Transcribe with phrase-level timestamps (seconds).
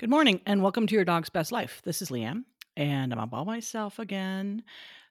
[0.00, 1.82] Good morning and welcome to your dog's best life.
[1.84, 4.62] This is Liam and I'm all by myself again.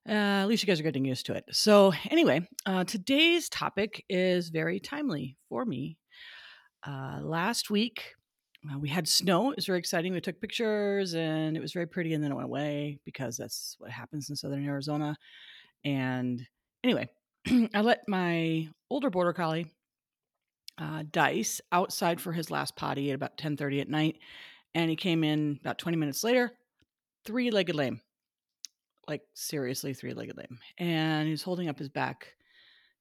[0.08, 1.46] Uh, at least you guys are getting used to it.
[1.52, 6.00] So, anyway, uh, today's topic is very timely for me.
[6.84, 8.16] Uh, last week,
[8.68, 9.52] uh, we had snow.
[9.52, 10.12] It was very exciting.
[10.12, 13.76] We took pictures and it was very pretty, and then it went away because that's
[13.78, 15.16] what happens in southern Arizona.
[15.86, 16.44] And
[16.84, 17.10] anyway,
[17.76, 19.68] I let my older border collie
[20.80, 24.18] uh, Dice outside for his last potty at about 10:30 at night
[24.76, 26.52] and he came in about 20 minutes later,
[27.26, 28.02] three legged lame.
[29.08, 30.60] Like seriously three legged lame.
[30.78, 32.34] And he was holding up his back,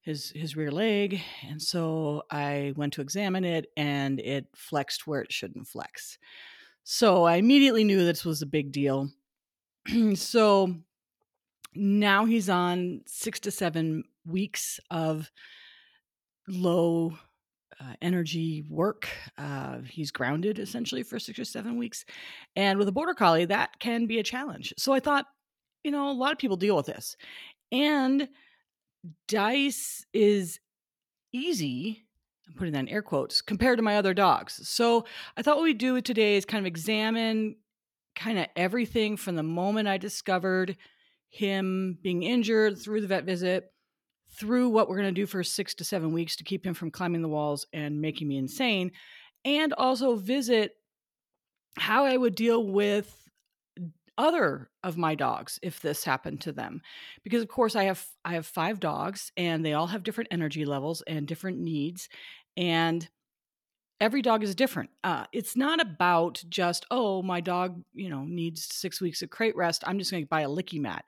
[0.01, 1.21] his his rear leg.
[1.47, 6.17] And so I went to examine it and it flexed where it shouldn't flex.
[6.83, 9.09] So I immediately knew this was a big deal.
[10.15, 10.75] so
[11.75, 15.29] now he's on six to seven weeks of
[16.47, 17.13] low
[17.79, 19.07] uh, energy work.
[19.37, 22.05] Uh, he's grounded essentially for six or seven weeks.
[22.55, 24.73] And with a border collie, that can be a challenge.
[24.77, 25.25] So I thought,
[25.83, 27.15] you know, a lot of people deal with this.
[27.71, 28.27] And
[29.27, 30.59] Dice is
[31.31, 32.05] easy.
[32.47, 34.67] I'm putting that in air quotes compared to my other dogs.
[34.67, 35.05] So
[35.37, 37.55] I thought what we'd do today is kind of examine
[38.15, 40.75] kind of everything from the moment I discovered
[41.29, 43.71] him being injured through the vet visit
[44.31, 46.91] through what we're going to do for six to seven weeks to keep him from
[46.91, 48.91] climbing the walls and making me insane,
[49.45, 50.73] and also visit
[51.77, 53.15] how I would deal with
[54.17, 56.81] other of my dogs if this happened to them.
[57.23, 60.65] Because of course i have i have five dogs and they all have different energy
[60.65, 62.09] levels and different needs
[62.57, 63.07] and
[64.01, 64.89] every dog is different.
[65.03, 69.55] Uh, it's not about just oh my dog you know needs six weeks of crate
[69.55, 69.83] rest.
[69.87, 71.05] I'm just going to buy a licky mat.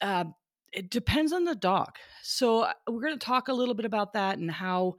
[0.00, 0.24] Uh,
[0.72, 1.96] it depends on the dog.
[2.22, 4.96] So uh, we're going to talk a little bit about that and how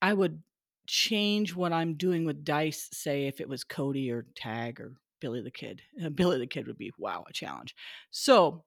[0.00, 0.42] I would
[0.86, 2.88] change what I'm doing with dice.
[2.92, 5.82] Say if it was Cody or Tag or Billy the Kid.
[6.04, 7.74] Uh, Billy the Kid would be wow a challenge.
[8.10, 8.64] So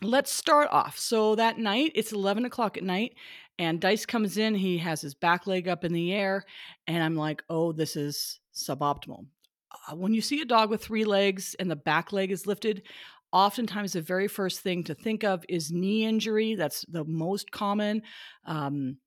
[0.00, 0.98] let's start off.
[0.98, 3.14] So that night, it's 11 o'clock at night,
[3.58, 4.54] and Dice comes in.
[4.54, 6.44] He has his back leg up in the air,
[6.86, 9.26] and I'm like, oh, this is suboptimal.
[9.88, 12.82] Uh, when you see a dog with three legs and the back leg is lifted,
[13.32, 16.54] oftentimes the very first thing to think of is knee injury.
[16.54, 18.02] That's the most common.
[18.44, 18.98] Um,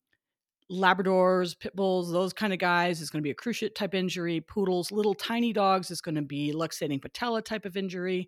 [0.72, 4.41] Labradors, pit bulls, those kind of guys is going to be a cruciate type injury.
[4.41, 8.28] Poodles, little tiny dogs is going to be luxating patella type of injury.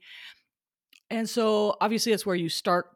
[1.09, 2.87] And so obviously that's where you start.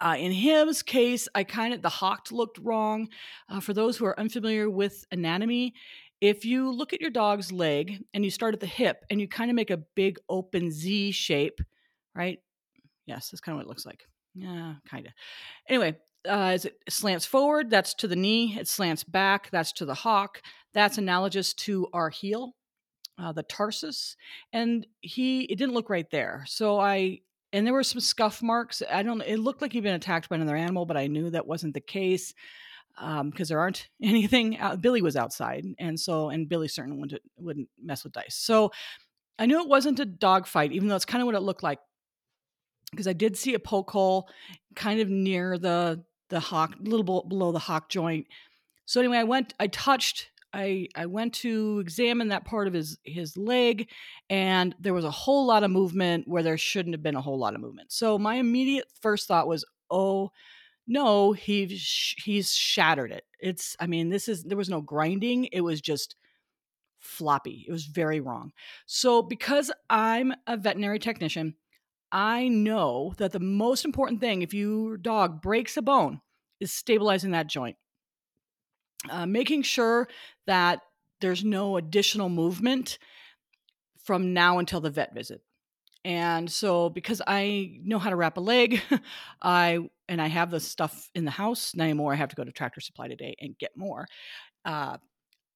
[0.00, 3.08] Uh, in him's case, I kind of the hock looked wrong.
[3.48, 5.74] Uh, for those who are unfamiliar with anatomy,
[6.20, 9.28] if you look at your dog's leg and you start at the hip and you
[9.28, 11.60] kind of make a big open Z shape,
[12.14, 12.38] right?
[13.06, 14.06] Yes, that's kind of what it looks like.
[14.34, 15.12] Yeah, kind of.
[15.68, 18.56] Anyway, uh, as it slants forward, that's to the knee.
[18.58, 20.40] It slants back, that's to the hock.
[20.72, 22.54] That's analogous to our heel,
[23.18, 24.16] uh, the tarsus.
[24.52, 26.44] And he, it didn't look right there.
[26.48, 27.20] So I,
[27.52, 28.82] and there were some scuff marks.
[28.90, 31.46] I don't, it looked like he'd been attacked by another animal, but I knew that
[31.46, 32.34] wasn't the case
[32.96, 34.58] because um, there aren't anything.
[34.58, 38.36] Out, Billy was outside, and so and Billy certainly wouldn't wouldn't mess with dice.
[38.36, 38.70] So
[39.38, 41.62] I knew it wasn't a dog fight, even though it's kind of what it looked
[41.62, 41.80] like
[42.94, 44.28] because I did see a poke hole
[44.74, 48.26] kind of near the the hock, a little below the hock joint.
[48.86, 52.98] So anyway, I went, I touched, I I went to examine that part of his
[53.04, 53.88] his leg,
[54.30, 57.38] and there was a whole lot of movement where there shouldn't have been a whole
[57.38, 57.92] lot of movement.
[57.92, 60.30] So my immediate first thought was, oh
[60.86, 63.24] no, he's he's shattered it.
[63.40, 65.46] It's, I mean, this is there was no grinding.
[65.46, 66.16] It was just
[66.98, 67.64] floppy.
[67.68, 68.52] It was very wrong.
[68.86, 71.54] So because I'm a veterinary technician
[72.14, 76.20] I know that the most important thing if your dog breaks a bone
[76.60, 77.76] is stabilizing that joint.
[79.10, 80.08] Uh, making sure
[80.46, 80.80] that
[81.20, 82.98] there's no additional movement
[84.04, 85.40] from now until the vet visit.
[86.04, 88.80] And so because I know how to wrap a leg,
[89.42, 91.74] I and I have the stuff in the house.
[91.74, 92.12] Not anymore.
[92.12, 94.06] I have to go to Tractor Supply today and get more.
[94.64, 94.98] Uh,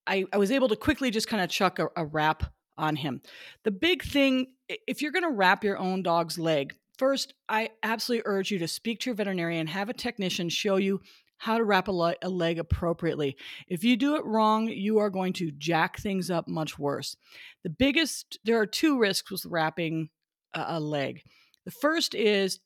[0.06, 3.20] I, I was able to quickly just kind of chuck a, a wrap on him.
[3.64, 4.48] The big thing,
[4.86, 8.68] if you're going to wrap your own dog's leg, first, I absolutely urge you to
[8.68, 11.00] speak to your veterinarian, have a technician show you
[11.38, 13.36] how to wrap a, le- a, leg appropriately.
[13.68, 17.16] If you do it wrong, you are going to jack things up much worse.
[17.62, 20.10] The biggest, there are two risks with wrapping
[20.54, 21.22] a, a leg.
[21.64, 22.58] The first is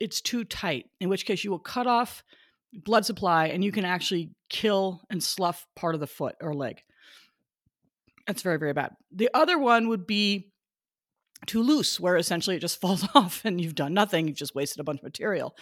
[0.00, 2.22] it's too tight, in which case you will cut off
[2.72, 6.82] blood supply and you can actually kill and slough part of the foot or leg.
[8.26, 8.92] That's very, very bad.
[9.12, 10.52] The other one would be
[11.46, 14.28] too loose, where essentially it just falls off and you've done nothing.
[14.28, 15.56] You've just wasted a bunch of material.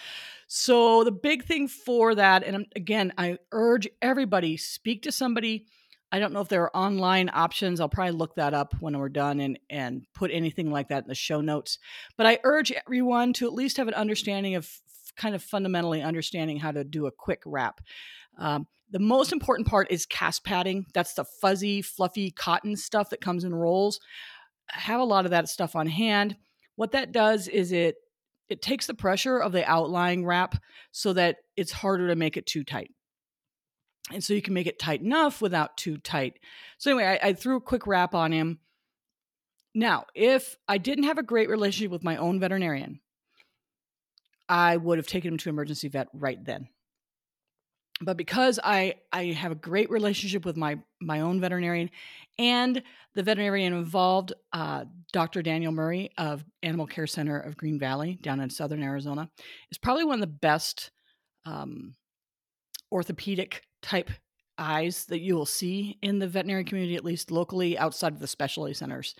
[0.46, 5.66] So, the big thing for that, and again, I urge everybody speak to somebody
[6.10, 7.80] I don't know if there are online options.
[7.80, 11.08] I'll probably look that up when we're done and and put anything like that in
[11.08, 11.78] the show notes.
[12.16, 14.70] But I urge everyone to at least have an understanding of
[15.16, 17.80] kind of fundamentally understanding how to do a quick wrap.
[18.38, 20.86] Um, the most important part is cast padding.
[20.94, 24.00] That's the fuzzy, fluffy cotton stuff that comes in rolls.
[24.74, 26.36] I Have a lot of that stuff on hand.
[26.76, 27.96] What that does is it
[28.48, 30.54] it takes the pressure of the outlying wrap
[30.90, 32.90] so that it's harder to make it too tight.
[34.10, 36.38] And so you can make it tight enough without too tight.
[36.78, 38.60] So anyway, I, I threw a quick wrap on him.
[39.74, 43.00] Now, if I didn't have a great relationship with my own veterinarian,
[44.48, 46.68] I would have taken him to emergency vet right then
[48.00, 51.90] but because I I have a great relationship with my my own veterinarian
[52.38, 52.82] and
[53.14, 55.42] the veterinarian involved, uh, Dr.
[55.42, 59.28] Daniel Murray of Animal Care Center of Green Valley down in southern Arizona,
[59.72, 60.92] is probably one of the best
[61.44, 61.94] um,
[62.92, 64.10] orthopedic type
[64.56, 68.26] eyes that you will see in the veterinary community, at least locally outside of the
[68.26, 69.14] specialty centers.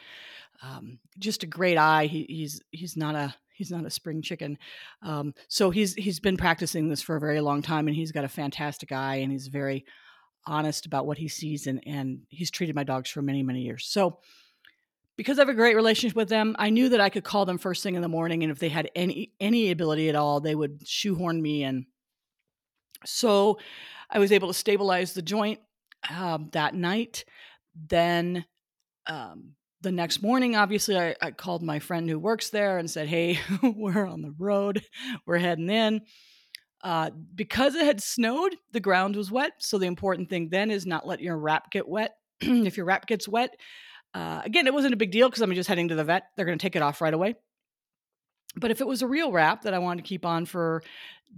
[0.62, 2.06] Um, just a great eye.
[2.06, 4.56] He, he's he's not a he's not a spring chicken.
[5.02, 8.24] Um, so he's he's been practicing this for a very long time, and he's got
[8.24, 9.84] a fantastic eye, and he's very
[10.46, 13.86] honest about what he sees, and and he's treated my dogs for many many years.
[13.86, 14.20] So
[15.16, 17.58] because I have a great relationship with them, I knew that I could call them
[17.58, 20.54] first thing in the morning, and if they had any any ability at all, they
[20.54, 21.86] would shoehorn me in.
[23.04, 23.58] So
[24.08, 25.58] I was able to stabilize the joint
[26.08, 27.24] um, that night.
[27.88, 28.44] Then
[29.06, 33.08] um, the next morning, obviously, I, I, called my friend who works there and said,
[33.08, 34.82] Hey, we're on the road,
[35.26, 36.02] we're heading in.
[36.82, 39.52] Uh, because it had snowed, the ground was wet.
[39.58, 42.12] So the important thing then is not let your wrap get wet.
[42.40, 43.50] if your wrap gets wet,
[44.14, 46.24] uh, again, it wasn't a big deal because I'm just heading to the vet.
[46.36, 47.34] They're going to take it off right away.
[48.56, 50.82] But if it was a real wrap that I wanted to keep on for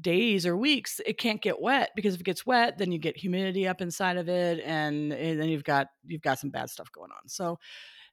[0.01, 3.17] days or weeks, it can't get wet because if it gets wet, then you get
[3.17, 6.91] humidity up inside of it, and, and then you've got you've got some bad stuff
[6.93, 7.29] going on.
[7.29, 7.59] So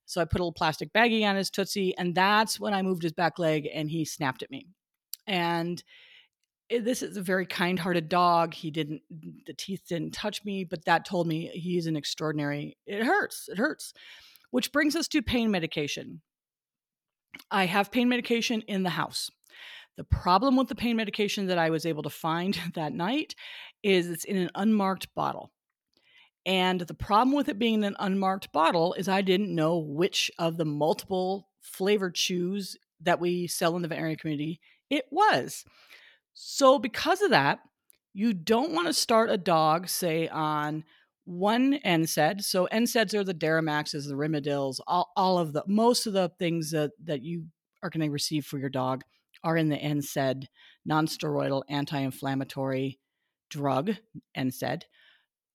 [0.07, 3.03] so I put a little plastic baggie on his Tootsie, and that's when I moved
[3.03, 4.65] his back leg and he snapped at me.
[5.27, 5.83] And
[6.71, 8.53] eh, this is a very kind hearted dog.
[8.53, 12.77] He didn't, mm, the teeth didn't touch me, but that told me he's an extraordinary,
[12.87, 13.93] it hurts, it hurts.
[14.49, 16.21] Which brings us to pain medication.
[17.51, 19.29] I have pain medication in the house.
[19.97, 23.35] The problem with the pain medication that I was able to find that night
[23.83, 25.51] is it's in an unmarked bottle.
[26.47, 30.55] And the problem with it being an unmarked bottle is I didn't know which of
[30.55, 35.65] the multiple flavor chews that we sell in the veterinary community it was.
[36.33, 37.59] So, because of that,
[38.13, 40.85] you don't want to start a dog, say, on
[41.25, 42.41] one NSAID.
[42.41, 46.71] So, NSAIDs are the Deramaxes, the Rimadyls, all, all of the, most of the things
[46.71, 47.47] that, that you
[47.83, 49.03] are going to receive for your dog
[49.43, 50.45] are in the NSAID,
[50.89, 52.99] nonsteroidal anti inflammatory
[53.49, 53.95] drug,
[54.37, 54.83] NSAID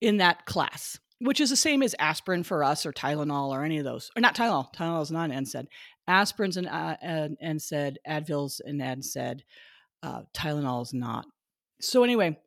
[0.03, 3.77] in that class, which is the same as aspirin for us or Tylenol or any
[3.77, 4.11] of those.
[4.17, 4.73] Or not Tylenol.
[4.75, 5.67] Tylenol is not an NSAID.
[6.09, 7.95] Aspirin's an, uh, an NSAID.
[8.05, 9.39] Advil's an NSAID.
[10.03, 11.25] Uh, Tylenol is not.
[11.79, 12.37] So anyway,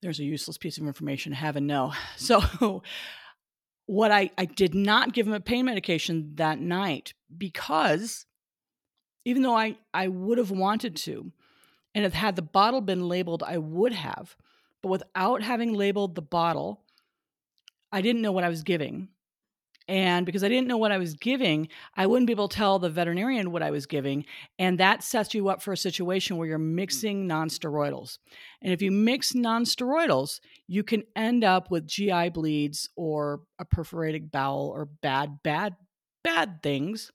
[0.00, 1.92] there's a useless piece of information have and know.
[2.16, 2.82] So
[3.84, 8.24] what I, I did not give him a pain medication that night because
[9.26, 11.30] even though I, I would have wanted to,
[11.94, 14.34] and if had the bottle been labeled, I would have–
[14.82, 16.82] but without having labeled the bottle,
[17.92, 19.08] I didn't know what I was giving.
[19.90, 22.78] And because I didn't know what I was giving, I wouldn't be able to tell
[22.78, 24.24] the veterinarian what I was giving.
[24.56, 26.76] And that sets you up for a situation where you're hmm.
[26.76, 28.18] mixing nonsteroidals.
[28.62, 34.30] And if you mix nonsteroidals, you can end up with GI bleeds or a perforated
[34.30, 35.74] bowel or bad, bad,
[36.22, 37.10] bad things.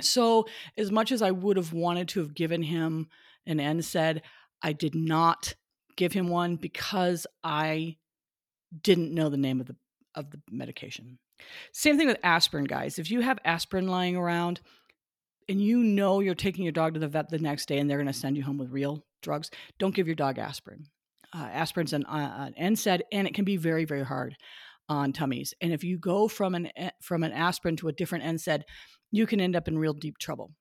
[0.00, 0.46] So,
[0.76, 3.08] as much as I would have wanted to have given him
[3.44, 4.20] an NSAID,
[4.62, 5.54] I did not
[5.96, 7.96] give him one because I
[8.82, 9.76] didn't know the name of the
[10.14, 11.18] of the medication.
[11.72, 12.98] Same thing with aspirin, guys.
[12.98, 14.60] If you have aspirin lying around
[15.48, 17.98] and you know you're taking your dog to the vet the next day and they're
[17.98, 20.86] going to send you home with real drugs, don't give your dog aspirin.
[21.34, 24.36] Uh, aspirin's an, uh, an NSAID, and it can be very, very hard
[24.88, 25.52] on tummies.
[25.60, 26.70] And if you go from an
[27.02, 28.62] from an aspirin to a different NSAID,
[29.10, 30.52] you can end up in real deep trouble.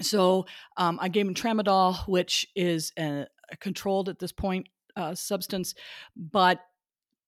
[0.00, 3.26] So um, I gave him tramadol, which is a,
[3.60, 5.74] controlled at this point uh, substance,
[6.16, 6.60] but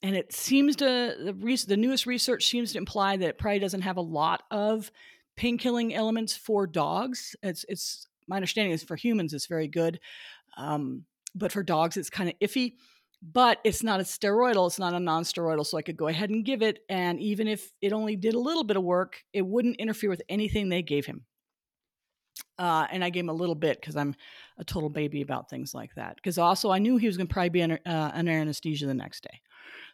[0.02, 3.59] and it seems to the, re- the newest research seems to imply that it probably
[3.59, 4.90] doesn't have a lot of
[5.37, 7.37] pain killing elements for dogs.
[7.43, 10.00] It's it's my understanding is for humans it's very good,
[10.57, 12.75] um, but for dogs it's kind of iffy.
[13.23, 16.43] But it's not a steroidal, it's not a non-steroidal, so I could go ahead and
[16.43, 16.79] give it.
[16.88, 20.23] And even if it only did a little bit of work, it wouldn't interfere with
[20.31, 21.26] anything they gave him.
[22.59, 24.15] Uh, and I gave him a little bit because I'm
[24.59, 26.17] a total baby about things like that.
[26.17, 28.95] Because also I knew he was going to probably be under, uh, under anesthesia the
[28.95, 29.41] next day.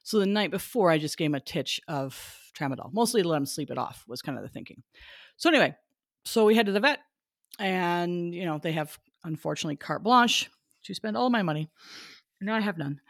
[0.02, 2.16] So the night before, I just gave him a titch of
[2.58, 4.82] tramadol, mostly to let him sleep it off, was kind of the thinking.
[5.36, 5.74] So anyway,
[6.24, 7.00] so we head to the vet,
[7.58, 10.50] and you know they have unfortunately carte blanche
[10.84, 11.68] to spend all my money.
[12.40, 13.00] Now I have none.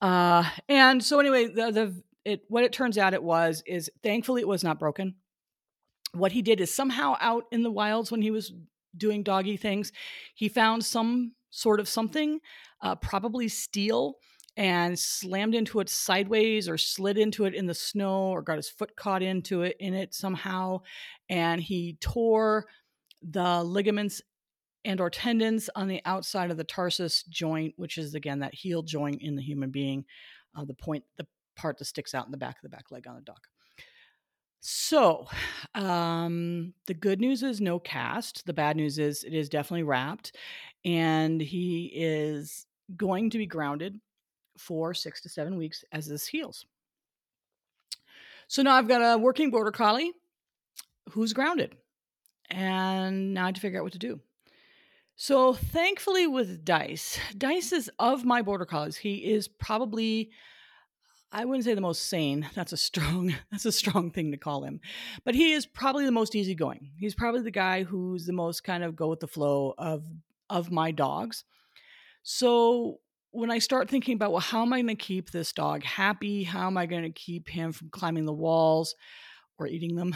[0.00, 4.40] Uh, and so anyway, the the it what it turns out it was is thankfully
[4.40, 5.16] it was not broken.
[6.12, 8.52] What he did is somehow out in the wilds when he was
[8.96, 9.92] doing doggy things,
[10.34, 12.40] he found some sort of something,
[12.80, 14.16] uh, probably steel,
[14.56, 18.68] and slammed into it sideways or slid into it in the snow or got his
[18.68, 20.80] foot caught into it in it somehow,
[21.28, 22.66] and he tore
[23.22, 24.20] the ligaments
[24.84, 28.82] and or tendons on the outside of the tarsus joint, which is again that heel
[28.82, 30.04] joint in the human being,
[30.56, 33.06] uh, the point, the part that sticks out in the back of the back leg
[33.06, 33.38] on the dog.
[34.64, 35.26] So,
[35.74, 38.46] um, the good news is no cast.
[38.46, 40.36] The bad news is it is definitely wrapped,
[40.84, 42.64] and he is
[42.96, 44.00] going to be grounded
[44.56, 46.64] for six to seven weeks as this heals.
[48.46, 50.12] So now I've got a working border collie
[51.10, 51.74] who's grounded,
[52.48, 54.20] and now I have to figure out what to do.
[55.16, 58.96] So thankfully, with Dice, Dice is of my border collies.
[58.96, 60.30] He is probably
[61.34, 62.46] I wouldn't say the most sane.
[62.54, 64.80] That's a strong that's a strong thing to call him.
[65.24, 66.90] But he is probably the most easygoing.
[66.96, 70.04] He's probably the guy who's the most kind of go with the flow of
[70.50, 71.44] of my dogs.
[72.22, 75.82] So when I start thinking about well, how am I going to keep this dog
[75.82, 76.44] happy?
[76.44, 78.94] How am I going to keep him from climbing the walls
[79.58, 80.14] or eating them?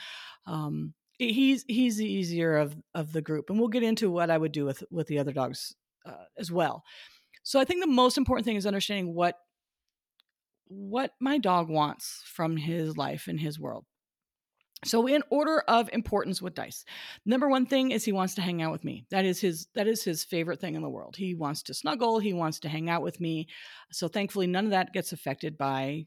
[0.46, 4.36] um, he's he's the easier of of the group, and we'll get into what I
[4.36, 6.84] would do with with the other dogs uh, as well.
[7.42, 9.36] So I think the most important thing is understanding what
[10.68, 13.84] what my dog wants from his life and his world.
[14.84, 16.84] So in order of importance with Dice.
[17.26, 19.06] Number 1 thing is he wants to hang out with me.
[19.10, 21.16] That is his that is his favorite thing in the world.
[21.16, 23.48] He wants to snuggle, he wants to hang out with me.
[23.90, 26.06] So thankfully none of that gets affected by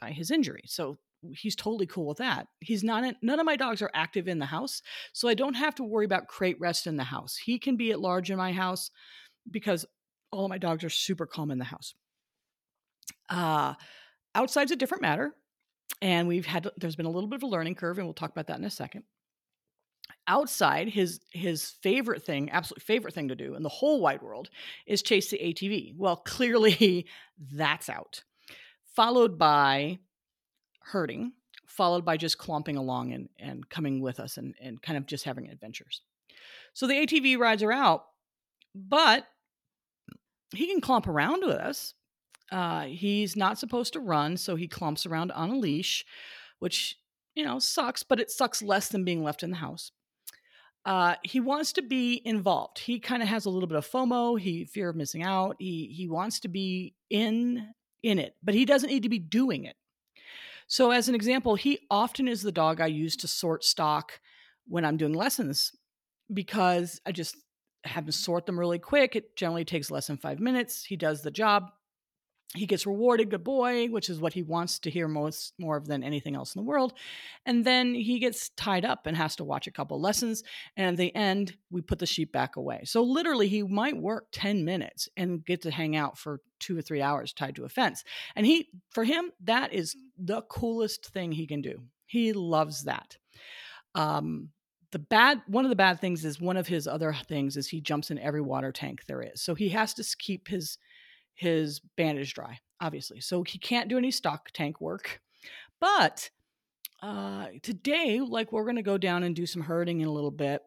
[0.00, 0.64] by his injury.
[0.66, 0.98] So
[1.32, 2.48] he's totally cool with that.
[2.58, 4.82] He's not none of my dogs are active in the house,
[5.12, 7.36] so I don't have to worry about crate rest in the house.
[7.36, 8.90] He can be at large in my house
[9.48, 9.86] because
[10.32, 11.94] all of my dogs are super calm in the house.
[13.32, 13.74] Uh,
[14.34, 15.34] outside's a different matter.
[16.02, 18.30] And we've had, there's been a little bit of a learning curve, and we'll talk
[18.30, 19.04] about that in a second.
[20.28, 24.50] Outside, his his favorite thing, absolute favorite thing to do in the whole wide world
[24.86, 25.96] is chase the ATV.
[25.96, 27.06] Well, clearly
[27.52, 28.22] that's out.
[28.94, 29.98] Followed by
[30.80, 31.32] herding,
[31.66, 35.24] followed by just clomping along and, and coming with us and, and kind of just
[35.24, 36.02] having adventures.
[36.72, 38.04] So the ATV rides are out,
[38.74, 39.26] but
[40.54, 41.94] he can clomp around with us
[42.52, 46.04] uh, he's not supposed to run, so he clumps around on a leash,
[46.58, 46.96] which,
[47.34, 49.90] you know, sucks, but it sucks less than being left in the house.
[50.84, 52.78] Uh, he wants to be involved.
[52.78, 55.56] He kind of has a little bit of FOMO, he fear of missing out.
[55.60, 57.68] He he wants to be in
[58.02, 59.76] in it, but he doesn't need to be doing it.
[60.66, 64.20] So as an example, he often is the dog I use to sort stock
[64.66, 65.72] when I'm doing lessons
[66.32, 67.36] because I just
[67.84, 69.14] have to sort them really quick.
[69.14, 70.84] It generally takes less than 5 minutes.
[70.84, 71.70] He does the job
[72.54, 75.86] he gets rewarded good boy which is what he wants to hear most more of
[75.86, 76.92] than anything else in the world.
[77.46, 80.42] And then he gets tied up and has to watch a couple lessons
[80.76, 82.82] and at the end we put the sheep back away.
[82.84, 86.82] So literally he might work 10 minutes and get to hang out for two or
[86.82, 88.04] three hours tied to a fence.
[88.36, 91.82] And he for him that is the coolest thing he can do.
[92.06, 93.16] He loves that.
[93.94, 94.50] Um
[94.92, 97.80] the bad one of the bad things is one of his other things is he
[97.80, 99.42] jumps in every water tank there is.
[99.42, 100.76] So he has to keep his
[101.42, 103.20] his bandage dry, obviously.
[103.20, 105.20] So he can't do any stock tank work.
[105.80, 106.30] But
[107.02, 110.30] uh, today, like we're going to go down and do some herding in a little
[110.30, 110.62] bit.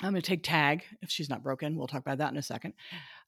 [0.00, 1.76] I'm going to take Tag if she's not broken.
[1.76, 2.74] We'll talk about that in a second.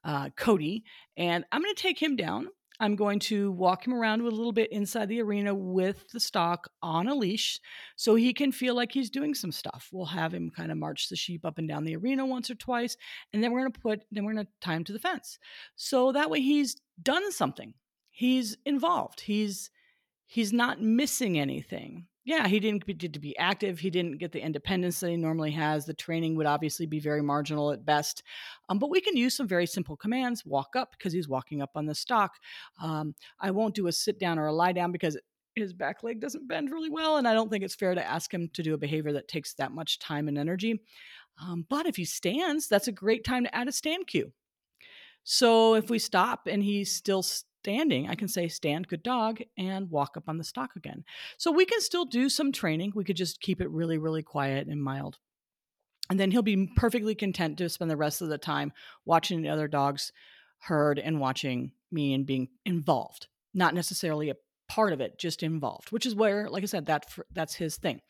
[0.04, 0.84] Uh, Cody,
[1.16, 2.46] and I'm going to take him down
[2.80, 6.70] I'm going to walk him around a little bit inside the arena with the stock
[6.82, 7.60] on a leash
[7.94, 9.90] so he can feel like he's doing some stuff.
[9.92, 12.54] We'll have him kind of march the sheep up and down the arena once or
[12.54, 12.96] twice,
[13.32, 15.38] and then we're going to put, then we're going to tie him to the fence.
[15.76, 17.74] So that way he's done something.
[18.10, 19.20] He's involved.
[19.20, 19.70] He's,
[20.26, 23.80] he's not missing anything yeah, he didn't get to be active.
[23.80, 25.84] He didn't get the independence that he normally has.
[25.84, 28.22] The training would obviously be very marginal at best.
[28.68, 30.46] Um, but we can use some very simple commands.
[30.46, 32.34] Walk up because he's walking up on the stock.
[32.80, 35.18] Um, I won't do a sit down or a lie down because
[35.56, 37.16] his back leg doesn't bend really well.
[37.16, 39.54] And I don't think it's fair to ask him to do a behavior that takes
[39.54, 40.80] that much time and energy.
[41.42, 44.32] Um, but if he stands, that's a great time to add a stand cue.
[45.24, 47.24] So if we stop and he's still
[47.62, 51.04] standing, I can say stand, good dog, and walk up on the stock again.
[51.38, 52.92] So we can still do some training.
[52.94, 55.18] We could just keep it really, really quiet and mild.
[56.08, 58.72] And then he'll be perfectly content to spend the rest of the time
[59.04, 60.10] watching the other dogs
[60.60, 63.28] herd and watching me and being involved.
[63.52, 64.36] not necessarily a
[64.68, 68.00] part of it, just involved, which is where, like I said, that that's his thing.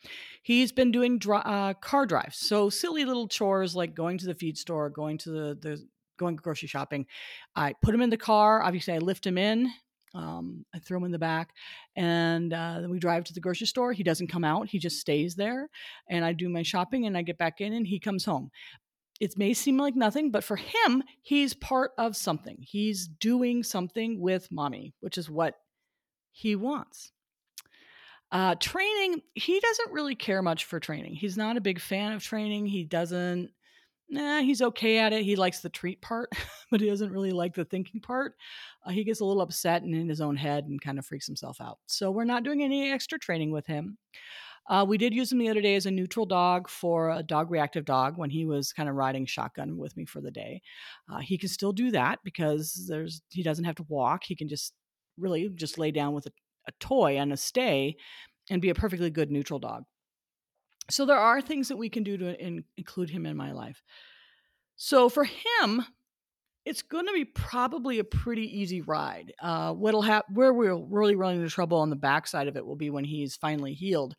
[0.43, 4.57] He's been doing uh, car drives, so silly little chores like going to the feed
[4.57, 5.87] store, going to the the
[6.21, 7.05] going grocery shopping.
[7.55, 8.61] I put him in the car.
[8.61, 9.69] Obviously, I lift him in.
[10.13, 11.53] Um, I throw him in the back,
[11.95, 13.93] and uh, then we drive to the grocery store.
[13.93, 15.69] He doesn't come out; he just stays there.
[16.09, 18.51] And I do my shopping, and I get back in, and he comes home.
[19.21, 22.57] It may seem like nothing, but for him, he's part of something.
[22.59, 25.55] He's doing something with mommy, which is what
[26.31, 27.11] he wants.
[28.31, 31.15] Uh, training, he doesn't really care much for training.
[31.15, 32.65] He's not a big fan of training.
[32.65, 33.51] He doesn't,
[34.11, 35.23] nah, he's okay at it.
[35.23, 36.29] He likes the treat part,
[36.71, 38.35] but he doesn't really like the thinking part.
[38.85, 41.25] Uh, he gets a little upset and in his own head and kind of freaks
[41.27, 41.79] himself out.
[41.87, 43.97] So we're not doing any extra training with him.
[44.69, 47.49] Uh, we did use him the other day as a neutral dog for a dog
[47.49, 50.61] reactive dog when he was kind of riding shotgun with me for the day.
[51.11, 54.23] Uh, he can still do that because there's he doesn't have to walk.
[54.23, 54.73] He can just
[55.17, 56.31] really just lay down with a,
[56.67, 57.95] a toy and a stay
[58.49, 59.83] and be a perfectly good neutral dog.
[60.89, 63.81] So there are things that we can do to in, include him in my life.
[64.75, 65.85] So for him,
[66.65, 69.33] it's going to be probably a pretty easy ride.
[69.41, 72.75] Uh, what'll happen, where we'll really run into trouble on the backside of it will
[72.75, 74.15] be when he's finally healed,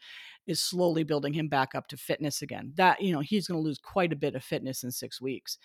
[0.46, 2.72] is slowly building him back up to fitness again.
[2.76, 5.58] That you know he's going to lose quite a bit of fitness in six weeks,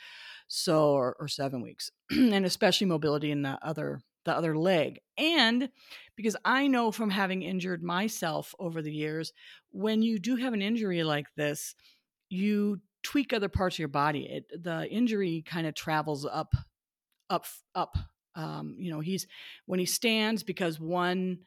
[0.48, 5.00] so or, or seven weeks, and especially mobility in the other the other leg.
[5.18, 5.70] And
[6.16, 9.34] because I know from having injured myself over the years,
[9.72, 11.74] when you do have an injury like this,
[12.30, 14.28] you tweak other parts of your body.
[14.30, 16.54] It, the injury kind of travels up,
[17.30, 17.98] up, up.
[18.36, 19.26] Um, you know, he's
[19.66, 21.40] when he stands because one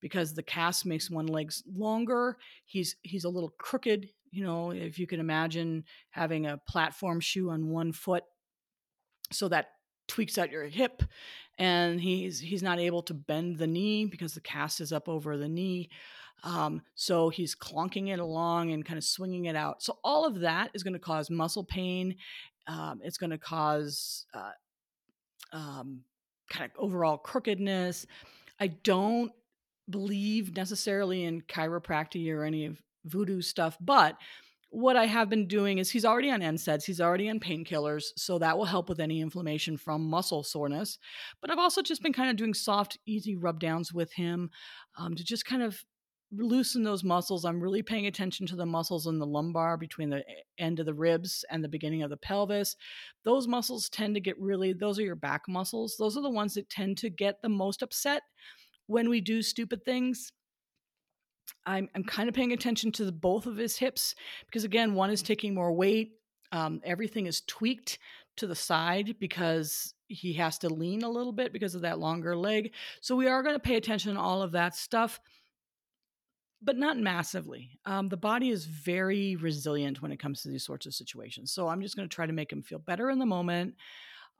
[0.00, 2.38] because the cast makes one leg longer.
[2.64, 4.08] He's he's a little crooked.
[4.30, 8.22] You know, if you can imagine having a platform shoe on one foot,
[9.32, 9.70] so that
[10.06, 11.02] tweaks out your hip
[11.58, 15.36] and he's he's not able to bend the knee because the cast is up over
[15.36, 15.88] the knee
[16.44, 19.82] um, so he's clunking it along and kind of swinging it out.
[19.82, 22.14] So all of that is going to cause muscle pain
[22.68, 24.52] um, it's going to cause uh,
[25.52, 26.02] um,
[26.50, 28.06] kind of overall crookedness.
[28.60, 29.32] I don't
[29.88, 34.18] believe necessarily in chiropractic or any of voodoo stuff but
[34.70, 38.38] what I have been doing is he's already on NSAIDs, he's already on painkillers, so
[38.38, 40.98] that will help with any inflammation from muscle soreness.
[41.40, 44.50] But I've also just been kind of doing soft, easy rub downs with him
[44.98, 45.82] um, to just kind of
[46.30, 47.46] loosen those muscles.
[47.46, 50.22] I'm really paying attention to the muscles in the lumbar between the
[50.58, 52.76] end of the ribs and the beginning of the pelvis.
[53.24, 55.96] Those muscles tend to get really, those are your back muscles.
[55.98, 58.22] Those are the ones that tend to get the most upset
[58.86, 60.32] when we do stupid things
[61.68, 64.14] I'm, I'm kind of paying attention to the, both of his hips
[64.46, 66.12] because, again, one is taking more weight.
[66.50, 67.98] Um, everything is tweaked
[68.36, 72.34] to the side because he has to lean a little bit because of that longer
[72.34, 72.72] leg.
[73.02, 75.20] So we are going to pay attention to all of that stuff,
[76.62, 77.78] but not massively.
[77.84, 81.52] Um, the body is very resilient when it comes to these sorts of situations.
[81.52, 83.74] So I'm just going to try to make him feel better in the moment.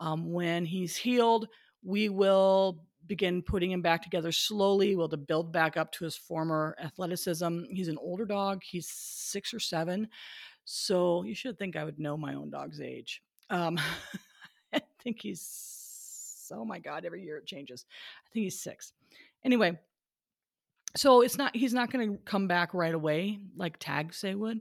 [0.01, 1.49] Um, when he's healed,
[1.83, 4.95] we will begin putting him back together slowly.
[4.95, 7.65] We'll to build back up to his former athleticism.
[7.71, 8.63] He's an older dog.
[8.63, 10.09] He's six or seven.
[10.65, 13.23] So you should think I would know my own dog's age.
[13.51, 13.81] Um,
[14.73, 17.87] I think he's, oh my God, every year it changes.
[17.89, 18.93] I think he's six.
[19.45, 19.79] Anyway,
[20.95, 24.61] so it's not, he's not going to come back right away like Tag say would.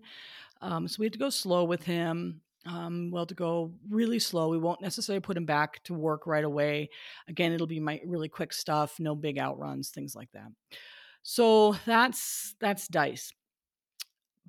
[0.62, 4.50] Um, so we had to go slow with him um, well to go really slow.
[4.50, 6.90] We won't necessarily put him back to work right away.
[7.28, 10.50] Again, it'll be my really quick stuff, no big outruns, things like that.
[11.24, 13.32] So that's that's Dice.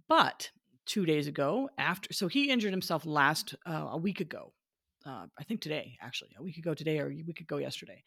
[0.08, 0.50] But
[0.84, 4.52] two days ago, after so he injured himself last uh, a week ago.
[5.06, 8.02] Uh, I think today, actually, a week ago today or a week ago yesterday.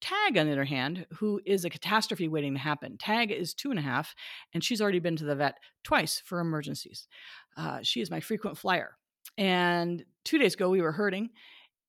[0.00, 2.98] Tag, on the other hand, who is a catastrophe waiting to happen.
[2.98, 4.14] Tag is two and a half,
[4.52, 7.06] and she's already been to the vet twice for emergencies.
[7.56, 8.98] Uh, she is my frequent flyer.
[9.38, 11.30] And two days ago, we were herding,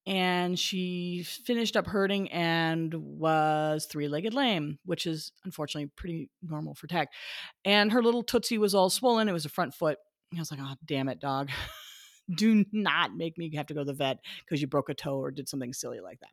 [0.06, 6.76] and she finished up herding and was three legged lame, which is unfortunately pretty normal
[6.76, 7.08] for tag.
[7.64, 9.30] And her little Tootsie was all swollen.
[9.30, 9.98] It was a front foot.
[10.36, 11.50] I was like, oh, damn it, dog.
[12.38, 15.18] Do not make me have to go to the vet because you broke a toe
[15.18, 16.32] or did something silly like that.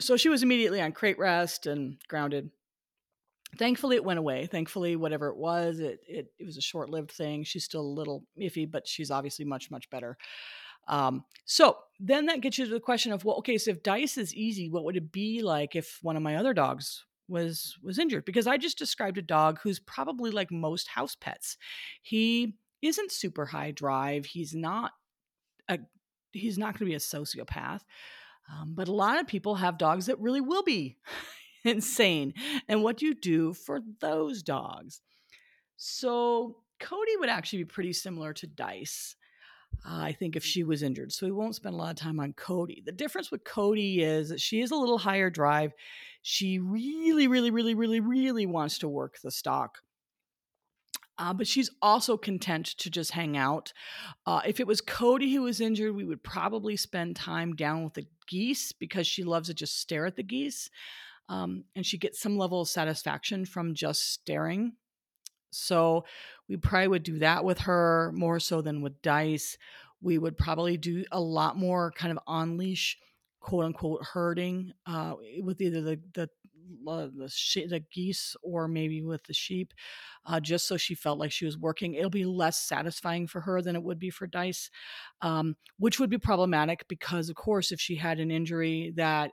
[0.00, 2.50] So she was immediately on crate rest and grounded
[3.56, 4.46] thankfully it went away.
[4.46, 7.44] Thankfully whatever it was it, it, it was a short-lived thing.
[7.44, 10.16] She's still a little iffy but she's obviously much much better.
[10.88, 14.16] Um, so then that gets you to the question of well okay so if dice
[14.16, 17.98] is easy what would it be like if one of my other dogs was was
[17.98, 18.24] injured?
[18.24, 21.56] Because i just described a dog who's probably like most house pets.
[22.02, 24.26] He isn't super high drive.
[24.26, 24.92] He's not
[25.68, 25.78] a
[26.32, 27.80] he's not going to be a sociopath.
[28.52, 30.96] Um, but a lot of people have dogs that really will be
[31.64, 32.34] insane.
[32.68, 35.00] And what do you do for those dogs?
[35.76, 39.16] So Cody would actually be pretty similar to Dice.
[39.86, 41.12] Uh, I think if she was injured.
[41.12, 42.82] So we won't spend a lot of time on Cody.
[42.84, 45.72] The difference with Cody is that she is a little higher drive.
[46.22, 49.78] She really, really, really, really, really wants to work the stock.
[51.18, 53.72] Uh, but she's also content to just hang out.
[54.26, 57.94] Uh, if it was Cody who was injured, we would probably spend time down with
[57.94, 60.70] the geese because she loves to just stare at the geese.
[61.30, 64.72] Um, and she gets some level of satisfaction from just staring.
[65.50, 66.04] So
[66.48, 69.56] we probably would do that with her more so than with Dice.
[70.02, 72.98] We would probably do a lot more kind of on leash,
[73.40, 76.28] quote unquote, herding uh, with either the the
[76.86, 79.74] uh, the, the geese or maybe with the sheep,
[80.26, 81.94] uh, just so she felt like she was working.
[81.94, 84.70] It'll be less satisfying for her than it would be for Dice,
[85.20, 89.32] um, which would be problematic because, of course, if she had an injury that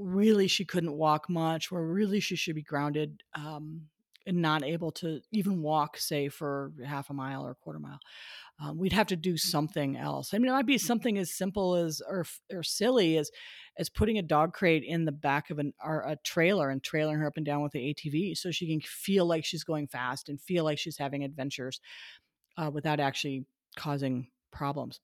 [0.00, 3.82] really she couldn't walk much where really she should be grounded um,
[4.26, 7.98] and not able to even walk, say, for half a mile or a quarter mile.
[8.62, 10.34] Um, we'd have to do something else.
[10.34, 13.30] I mean, it might be something as simple as or or silly as
[13.78, 17.16] as putting a dog crate in the back of an or a trailer and trailing
[17.18, 20.28] her up and down with the ATV so she can feel like she's going fast
[20.28, 21.80] and feel like she's having adventures
[22.58, 25.00] uh, without actually causing problems.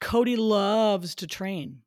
[0.00, 1.82] Cody loves to train.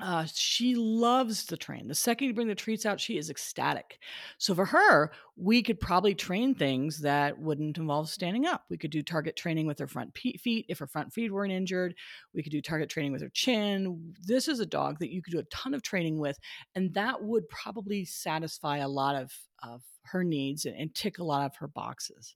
[0.00, 1.86] Uh, she loves the train.
[1.86, 3.98] The second you bring the treats out, she is ecstatic.
[4.38, 8.64] So for her, we could probably train things that wouldn't involve standing up.
[8.70, 11.94] We could do target training with her front feet if her front feet weren't injured.
[12.32, 14.14] We could do target training with her chin.
[14.22, 16.38] This is a dog that you could do a ton of training with,
[16.74, 19.30] and that would probably satisfy a lot of,
[19.62, 22.34] of her needs and, and tick a lot of her boxes.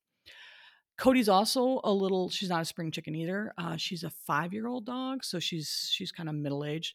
[0.99, 2.29] Cody's also a little.
[2.29, 3.53] She's not a spring chicken either.
[3.59, 6.95] Uh, she's a five-year-old dog, so she's she's kind of middle-aged.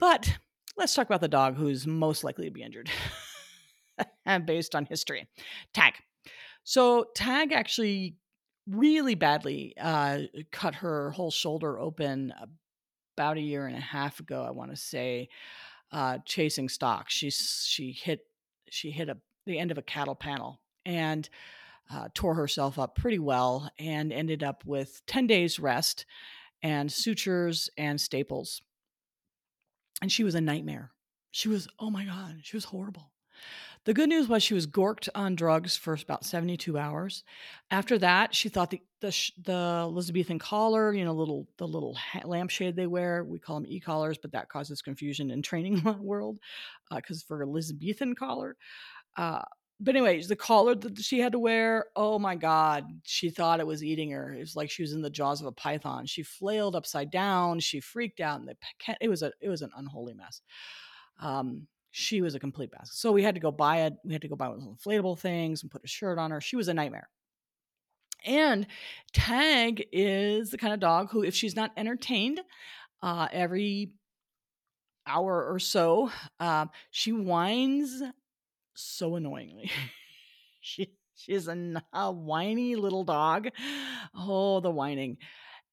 [0.00, 0.38] But
[0.76, 2.90] let's talk about the dog who's most likely to be injured
[4.46, 5.28] based on history.
[5.74, 5.94] Tag.
[6.64, 8.16] So, Tag actually
[8.66, 12.32] really badly uh, cut her whole shoulder open
[13.16, 15.28] about a year and a half ago, I want to say,
[15.92, 17.10] uh, chasing stock.
[17.10, 18.20] She, she hit
[18.70, 21.28] she hit a, the end of a cattle panel and
[21.92, 26.06] uh, tore herself up pretty well and ended up with 10 days rest
[26.62, 28.62] and sutures and staples
[30.02, 30.90] and she was a nightmare.
[31.30, 33.12] She was, oh my God, she was horrible.
[33.84, 37.24] The good news was she was gorked on drugs for about 72 hours.
[37.70, 42.76] After that, she thought the the, the Elizabethan collar, you know, little the little lampshade
[42.76, 46.38] they wear, we call them e-collars, but that causes confusion in training world
[46.94, 48.56] because uh, for Elizabethan collar,
[49.16, 49.40] uh,
[49.80, 53.66] but anyways, the collar that she had to wear, oh my God, she thought it
[53.66, 54.34] was eating her.
[54.34, 56.04] It was like she was in the jaws of a python.
[56.04, 57.60] She flailed upside down.
[57.60, 58.56] She freaked out, and the
[59.00, 60.42] it was a it was an unholy mess.
[61.18, 62.90] Um, she was a complete mess.
[62.92, 63.94] So we had to go buy it.
[64.04, 66.40] We had to go buy one inflatable things and put a shirt on her.
[66.40, 67.08] She was a nightmare.
[68.24, 68.66] And
[69.14, 72.40] Tag is the kind of dog who, if she's not entertained,
[73.02, 73.92] uh, every
[75.06, 78.02] hour or so, uh, she whines
[78.82, 79.70] so annoyingly.
[80.60, 83.48] she she's a, a whiny little dog.
[84.14, 85.18] Oh, the whining.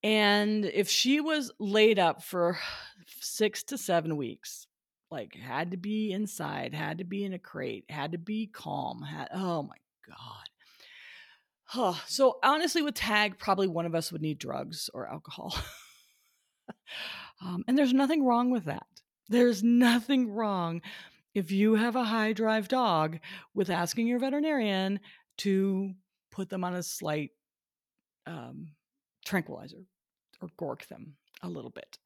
[0.03, 2.57] And if she was laid up for
[3.19, 4.67] six to seven weeks,
[5.09, 9.01] like had to be inside, had to be in a crate, had to be calm,
[9.01, 10.49] had oh my god.
[11.63, 11.93] Huh.
[12.07, 15.53] So honestly, with tag, probably one of us would need drugs or alcohol.
[17.41, 18.87] um, and there's nothing wrong with that.
[19.29, 20.81] There's nothing wrong
[21.37, 23.19] if you have a high drive dog
[23.53, 24.99] with asking your veterinarian
[25.37, 25.91] to
[26.31, 27.29] put them on a slight
[28.25, 28.69] um,
[29.23, 29.85] tranquilizer
[30.41, 31.99] or gork them a little bit.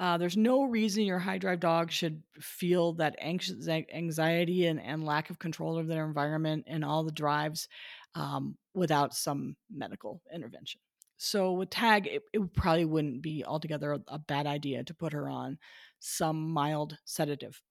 [0.00, 5.06] Uh, there's no reason your high drive dog should feel that anxious anxiety and, and
[5.06, 7.68] lack of control of their environment and all the drives
[8.16, 10.80] um, without some medical intervention.
[11.16, 15.12] So with tag, it, it probably wouldn't be altogether a, a bad idea to put
[15.12, 15.58] her on
[16.00, 17.62] some mild sedative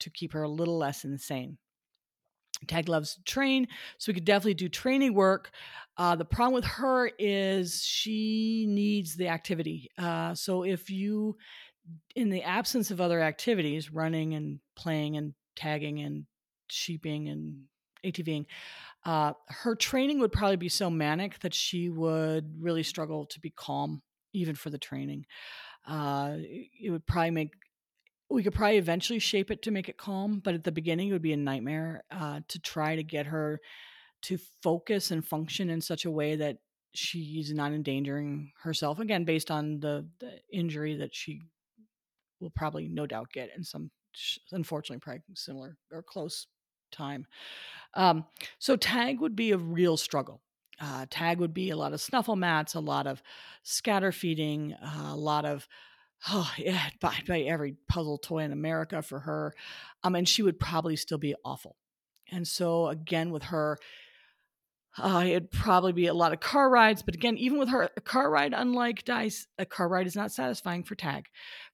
[0.00, 1.58] to keep her a little less insane.
[2.66, 5.50] Tag loves to train, so we could definitely do training work.
[5.98, 9.90] Uh, the problem with her is she needs the activity.
[9.98, 11.36] Uh, so if you,
[12.14, 16.24] in the absence of other activities, running and playing and tagging and
[16.68, 17.64] sheeping and
[18.04, 18.46] ATVing,
[19.04, 23.50] uh, her training would probably be so manic that she would really struggle to be
[23.50, 25.26] calm even for the training.
[25.86, 27.52] Uh, it would probably make
[28.28, 31.12] we could probably eventually shape it to make it calm, but at the beginning it
[31.12, 33.60] would be a nightmare uh, to try to get her
[34.22, 36.58] to focus and function in such a way that
[36.94, 38.98] she's not endangering herself.
[38.98, 41.40] Again, based on the, the injury that she
[42.40, 43.90] will probably no doubt get in some
[44.52, 46.46] unfortunately, probably similar or close
[46.90, 47.26] time.
[47.94, 48.24] Um,
[48.58, 50.40] so tag would be a real struggle.
[50.80, 53.22] Uh, tag would be a lot of snuffle mats, a lot of
[53.62, 55.66] scatter feeding, uh, a lot of
[56.28, 59.54] oh yeah, buy, buy every puzzle toy in America for her.
[60.02, 61.76] Um, and she would probably still be awful.
[62.30, 63.78] And so again, with her,
[64.98, 67.02] uh, it'd probably be a lot of car rides.
[67.02, 70.32] But again, even with her, a car ride, unlike Dice, a car ride is not
[70.32, 71.26] satisfying for Tag.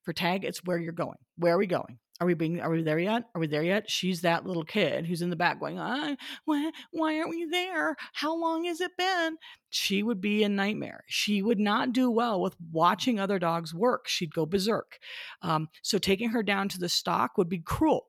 [0.03, 1.19] For Tag, it's where you're going.
[1.37, 1.99] Where are we going?
[2.23, 2.61] Are we being?
[2.61, 3.25] Are we there yet?
[3.35, 3.91] Are we there yet?
[3.91, 7.97] She's that little kid who's in the back going, uh, why, why aren't we there?
[8.13, 9.39] How long has it been?
[9.71, 11.03] She would be a nightmare.
[11.09, 14.07] She would not do well with watching other dogs work.
[14.07, 14.99] She'd go berserk.
[15.43, 18.07] Um, so taking her down to the stock would be cruel.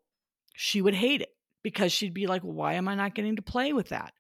[0.55, 1.29] She would hate it
[1.63, 4.13] because she'd be like, why am I not getting to play with that?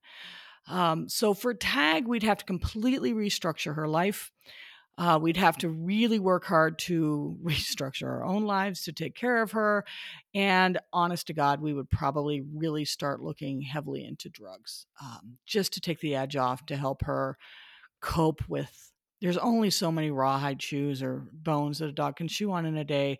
[0.67, 4.31] Um, so for Tag, we'd have to completely restructure her life.
[4.97, 9.41] Uh, we'd have to really work hard to restructure our own lives to take care
[9.41, 9.85] of her.
[10.35, 15.73] And honest to God, we would probably really start looking heavily into drugs um, just
[15.73, 17.37] to take the edge off to help her
[18.01, 18.91] cope with.
[19.21, 22.77] There's only so many rawhide shoes or bones that a dog can chew on in
[22.77, 23.17] a day.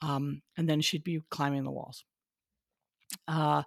[0.00, 2.04] Um, and then she'd be climbing the walls.
[3.28, 3.62] Uh,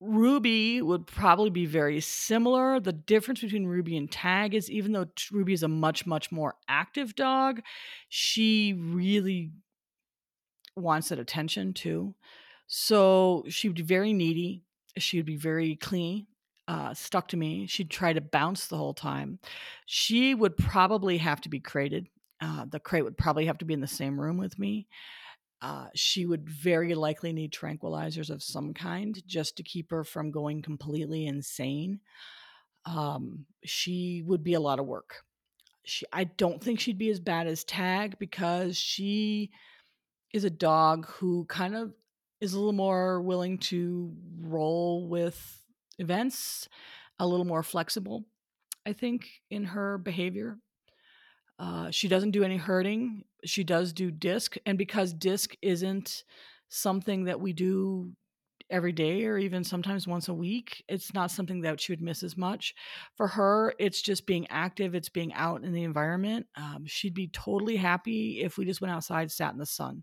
[0.00, 2.80] Ruby would probably be very similar.
[2.80, 6.54] The difference between Ruby and Tag is even though Ruby is a much, much more
[6.68, 7.60] active dog,
[8.08, 9.52] she really
[10.74, 12.14] wants that attention too.
[12.66, 14.62] So she would be very needy.
[14.96, 16.26] She would be very clingy,
[16.66, 17.66] uh, stuck to me.
[17.66, 19.38] She'd try to bounce the whole time.
[19.86, 22.08] She would probably have to be crated.
[22.40, 24.86] Uh, the crate would probably have to be in the same room with me.
[25.62, 30.30] Uh, she would very likely need tranquilizers of some kind just to keep her from
[30.30, 32.00] going completely insane.
[32.86, 35.16] Um, she would be a lot of work.
[35.84, 39.50] She, I don't think she'd be as bad as Tag because she
[40.32, 41.92] is a dog who kind of
[42.40, 45.62] is a little more willing to roll with
[45.98, 46.68] events,
[47.18, 48.24] a little more flexible,
[48.86, 50.58] I think, in her behavior.
[51.60, 53.22] Uh, she doesn't do any herding.
[53.44, 54.56] She does do disc.
[54.64, 56.24] And because disc isn't
[56.70, 58.12] something that we do
[58.70, 62.22] every day or even sometimes once a week, it's not something that she would miss
[62.22, 62.74] as much.
[63.16, 66.46] For her, it's just being active, it's being out in the environment.
[66.56, 70.02] Um, she'd be totally happy if we just went outside, sat in the sun.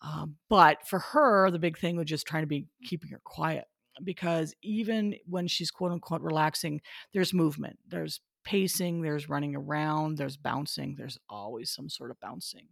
[0.00, 3.66] Um, but for her, the big thing was just trying to be keeping her quiet
[4.02, 6.80] because even when she's quote unquote relaxing,
[7.12, 12.68] there's movement, there's pacing, there's running around, there's bouncing, there's always some sort of bouncing.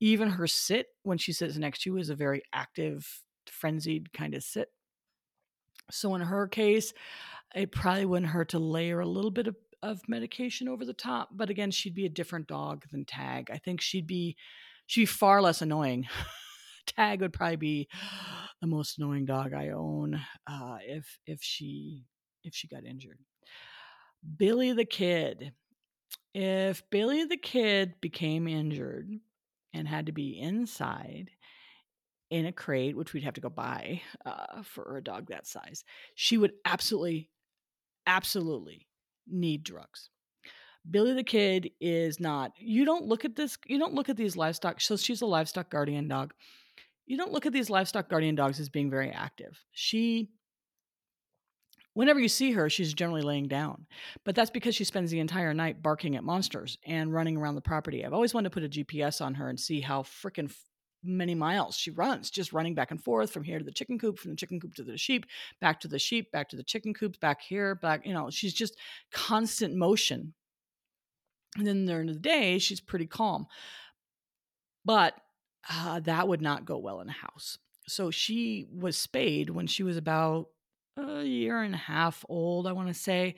[0.00, 4.34] Even her sit when she sits next to you is a very active, frenzied kind
[4.34, 4.68] of sit.
[5.90, 6.92] So in her case,
[7.54, 11.30] it probably wouldn't hurt to layer a little bit of, of medication over the top.
[11.32, 13.50] But again, she'd be a different dog than Tag.
[13.52, 14.36] I think she'd be
[14.86, 16.06] she'd be far less annoying.
[16.86, 17.88] Tag would probably be
[18.60, 22.04] the most annoying dog I own uh, if if she
[22.42, 23.18] if she got injured.
[24.36, 25.52] Billy the Kid.
[26.34, 29.10] If Billy the Kid became injured
[29.72, 31.30] and had to be inside
[32.30, 35.84] in a crate, which we'd have to go buy uh, for a dog that size,
[36.14, 37.30] she would absolutely,
[38.06, 38.86] absolutely
[39.26, 40.10] need drugs.
[40.88, 44.36] Billy the Kid is not, you don't look at this, you don't look at these
[44.36, 46.32] livestock, so she's a livestock guardian dog.
[47.06, 49.58] You don't look at these livestock guardian dogs as being very active.
[49.72, 50.30] She
[51.96, 53.86] Whenever you see her, she's generally laying down.
[54.22, 57.62] But that's because she spends the entire night barking at monsters and running around the
[57.62, 58.04] property.
[58.04, 60.54] I've always wanted to put a GPS on her and see how freaking
[61.02, 64.18] many miles she runs, just running back and forth from here to the chicken coop,
[64.18, 65.24] from the chicken coop to the sheep,
[65.62, 68.52] back to the sheep, back to the chicken coops, back here, back, you know, she's
[68.52, 68.76] just
[69.10, 70.34] constant motion.
[71.56, 73.46] And then during the day, she's pretty calm.
[74.84, 75.14] But
[75.72, 77.56] uh, that would not go well in a house.
[77.88, 80.48] So she was spayed when she was about
[80.96, 83.36] a year and a half old, I want to say.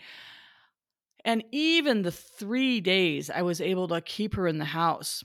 [1.24, 5.24] And even the three days I was able to keep her in the house,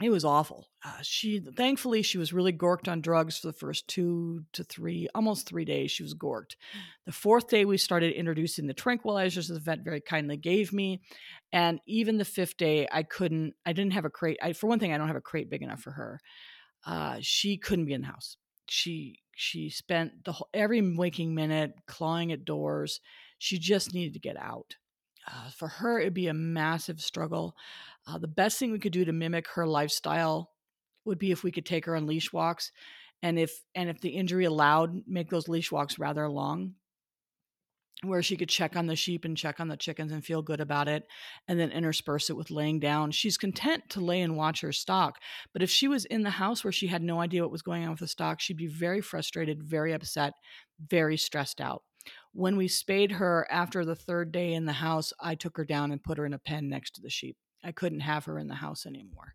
[0.00, 0.68] it was awful.
[0.84, 5.08] Uh, she thankfully she was really gorked on drugs for the first two to three,
[5.14, 5.90] almost three days.
[5.90, 6.54] She was gorked.
[7.04, 11.00] The fourth day we started introducing the tranquilizers the vet very kindly gave me,
[11.52, 13.54] and even the fifth day I couldn't.
[13.66, 14.38] I didn't have a crate.
[14.40, 16.20] I, for one thing, I don't have a crate big enough for her.
[16.86, 18.36] Uh, she couldn't be in the house.
[18.68, 23.00] She she spent the whole, every waking minute clawing at doors.
[23.38, 24.74] She just needed to get out.
[25.28, 27.54] Uh, for her, it'd be a massive struggle.
[28.04, 30.50] Uh, the best thing we could do to mimic her lifestyle
[31.04, 32.72] would be if we could take her on leash walks,
[33.22, 36.74] and if and if the injury allowed, make those leash walks rather long.
[38.04, 40.60] Where she could check on the sheep and check on the chickens and feel good
[40.60, 41.04] about it
[41.48, 43.10] and then intersperse it with laying down.
[43.10, 45.18] She's content to lay and watch her stock.
[45.52, 47.84] But if she was in the house where she had no idea what was going
[47.84, 50.34] on with the stock, she'd be very frustrated, very upset,
[50.88, 51.82] very stressed out.
[52.32, 55.90] When we spayed her after the third day in the house, I took her down
[55.90, 57.36] and put her in a pen next to the sheep.
[57.64, 59.34] I couldn't have her in the house anymore.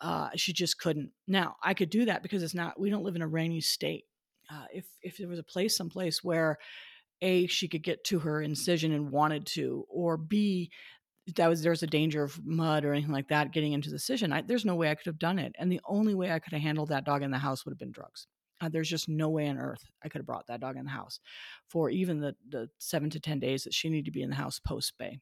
[0.00, 1.10] Uh, she just couldn't.
[1.28, 2.80] Now I could do that because it's not.
[2.80, 4.04] We don't live in a rainy state.
[4.50, 6.58] Uh, if if there was a place, someplace where
[7.22, 10.70] a she could get to her incision and wanted to or b
[11.36, 14.32] that was there's a danger of mud or anything like that getting into the incision.
[14.32, 16.52] I, there's no way i could have done it and the only way i could
[16.52, 18.26] have handled that dog in the house would have been drugs.
[18.60, 20.90] Uh, there's just no way on earth i could have brought that dog in the
[20.90, 21.20] house
[21.68, 24.36] for even the the seven to ten days that she needed to be in the
[24.36, 25.18] house post bay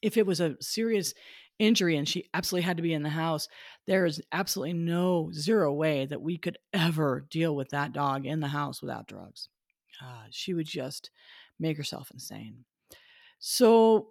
[0.00, 1.12] if it was a serious
[1.58, 3.46] injury and she absolutely had to be in the house,
[3.86, 8.40] there is absolutely no zero way that we could ever deal with that dog in
[8.40, 9.48] the house without drugs
[10.02, 11.10] uh, she would just
[11.58, 12.64] make herself insane.
[13.38, 14.08] So,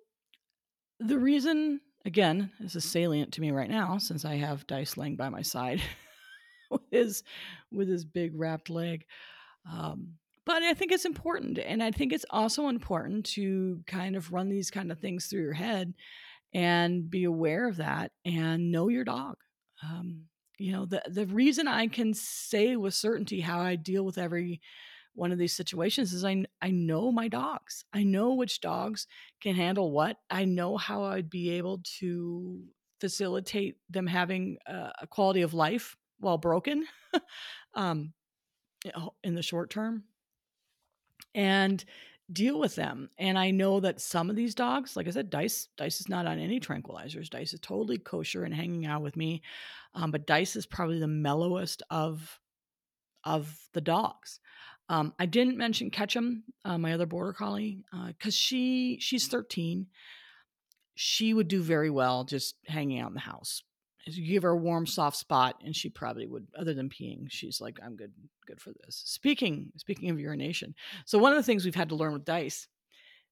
[0.99, 5.15] the reason, again, this is salient to me right now since I have Dice laying
[5.15, 5.81] by my side
[6.69, 7.23] with, his,
[7.71, 9.05] with his big wrapped leg.
[9.71, 10.13] Um,
[10.45, 11.59] but I think it's important.
[11.59, 15.41] And I think it's also important to kind of run these kind of things through
[15.41, 15.93] your head
[16.53, 19.35] and be aware of that and know your dog.
[19.83, 20.25] Um,
[20.57, 24.61] you know, the, the reason I can say with certainty how I deal with every
[25.13, 27.85] one of these situations is I I know my dogs.
[27.93, 29.07] I know which dogs
[29.41, 30.17] can handle what.
[30.29, 32.63] I know how I'd be able to
[32.99, 36.85] facilitate them having a, quality of life while broken
[37.73, 38.13] um,
[39.23, 40.03] in the short term
[41.33, 41.83] and
[42.31, 43.09] deal with them.
[43.17, 46.27] And I know that some of these dogs, like I said, Dice, Dice is not
[46.27, 47.29] on any tranquilizers.
[47.29, 49.41] Dice is totally kosher and hanging out with me.
[49.93, 52.39] Um, but Dice is probably the mellowest of
[53.23, 54.39] of the dogs.
[54.91, 59.87] Um, I didn't mention Ketchum, uh, my other border collie, because uh, she she's 13.
[60.95, 63.63] She would do very well just hanging out in the house.
[64.05, 66.47] You give her a warm, soft spot, and she probably would.
[66.59, 68.11] Other than peeing, she's like, "I'm good,
[68.45, 70.75] good for this." Speaking speaking of urination,
[71.05, 72.67] so one of the things we've had to learn with Dice.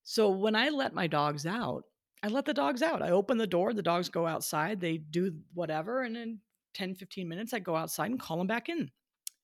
[0.05, 1.83] So when I let my dogs out,
[2.23, 3.01] I let the dogs out.
[3.01, 6.39] I open the door, the dogs go outside, they do whatever, and in
[6.73, 8.91] 10, 15 minutes, I go outside and call them back in.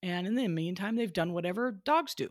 [0.05, 2.29] And in the meantime, they've done whatever dogs do.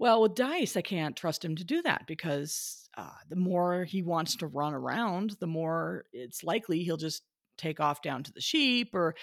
[0.00, 4.02] Well, with Dice, I can't trust him to do that because uh, the more he
[4.02, 7.22] wants to run around, the more it's likely he'll just
[7.56, 9.14] take off down to the sheep or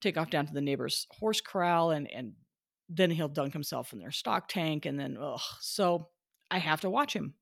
[0.00, 2.34] take off down to the neighbor's horse corral and, and
[2.88, 4.86] then he'll dunk himself in their stock tank.
[4.86, 5.40] And then, ugh.
[5.60, 6.10] So
[6.48, 7.34] I have to watch him.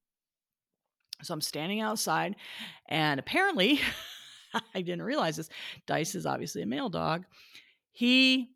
[1.23, 2.37] So I'm standing outside,
[2.89, 3.81] and apparently,
[4.75, 5.49] I didn't realize this.
[5.87, 7.25] Dice is obviously a male dog.
[7.93, 8.54] He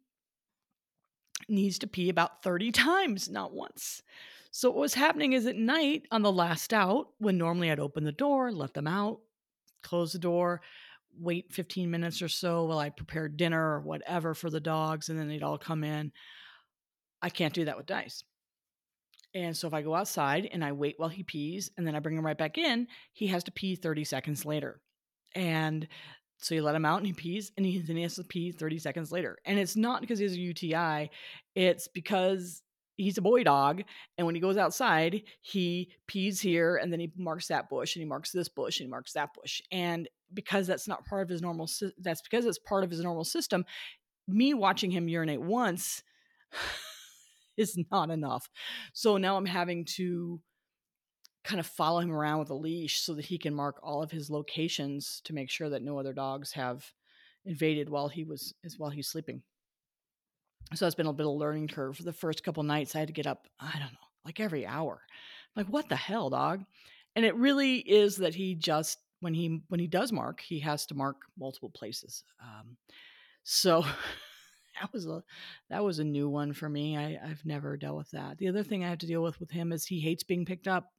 [1.49, 4.03] needs to pee about 30 times, not once.
[4.51, 8.05] So, what was happening is at night on the last out, when normally I'd open
[8.05, 9.21] the door, let them out,
[9.83, 10.63] close the door,
[11.19, 15.19] wait 15 minutes or so while I prepared dinner or whatever for the dogs, and
[15.19, 16.13] then they'd all come in.
[17.21, 18.25] I can't do that with Dice.
[19.35, 22.01] And so if I go outside and I wait while he pees and then I
[22.01, 24.81] bring him right back in, he has to pee 30 seconds later.
[25.35, 25.87] And
[26.39, 28.53] so you let him out and he pees, and he, then he has to pee
[28.53, 29.39] 30 seconds later.
[29.45, 31.11] And it's not because he has a UTI,
[31.55, 32.63] it's because
[32.97, 33.83] he's a boy dog.
[34.19, 38.03] And when he goes outside, he pees here and then he marks that bush and
[38.03, 39.63] he marks this bush and he marks that bush.
[39.73, 43.25] And because that's not part of his normal, that's because it's part of his normal
[43.25, 43.65] system.
[44.27, 46.03] Me watching him urinate once
[47.57, 48.49] is not enough.
[48.93, 50.41] So now I'm having to
[51.49, 54.11] kind of follow him around with a leash so that he can mark all of
[54.11, 56.85] his locations to make sure that no other dogs have
[57.47, 59.43] invaded while he was as while he's sleeping.
[60.75, 61.97] So it's been a bit of a learning curve.
[61.97, 64.67] For the first couple nights, I had to get up, I don't know, like every
[64.67, 65.01] hour.
[65.57, 66.65] I'm like, what the hell, dog?
[67.17, 70.85] And it really is that he just when he when he does mark, he has
[70.87, 72.25] to mark multiple places.
[72.43, 72.77] Um,
[73.43, 73.87] so
[74.81, 75.23] that was a
[75.71, 76.99] that was a new one for me.
[76.99, 78.37] I, I've never dealt with that.
[78.37, 80.69] The other thing I have to deal with with him is he hates being picked
[80.69, 80.93] up.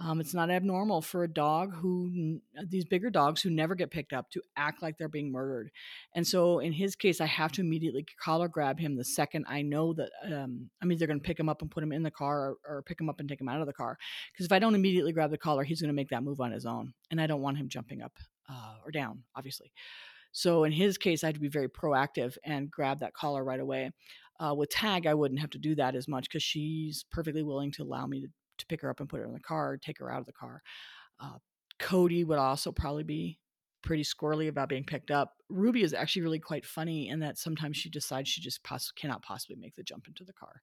[0.00, 3.90] Um, it's not abnormal for a dog who, uh, these bigger dogs who never get
[3.90, 5.70] picked up, to act like they're being murdered.
[6.14, 9.62] And so in his case, I have to immediately collar grab him the second I
[9.62, 12.12] know that um, I'm either going to pick him up and put him in the
[12.12, 13.98] car or, or pick him up and take him out of the car.
[14.32, 16.52] Because if I don't immediately grab the collar, he's going to make that move on
[16.52, 16.94] his own.
[17.10, 18.12] And I don't want him jumping up
[18.48, 19.72] uh, or down, obviously.
[20.30, 23.60] So in his case, I had to be very proactive and grab that collar right
[23.60, 23.90] away.
[24.38, 27.72] Uh, with Tag, I wouldn't have to do that as much because she's perfectly willing
[27.72, 28.28] to allow me to
[28.58, 30.32] to pick her up and put her in the car, take her out of the
[30.32, 30.62] car.
[31.20, 31.38] Uh,
[31.78, 33.38] Cody would also probably be
[33.82, 35.34] pretty squirrely about being picked up.
[35.48, 39.22] Ruby is actually really quite funny in that sometimes she decides she just poss- cannot
[39.22, 40.62] possibly make the jump into the car.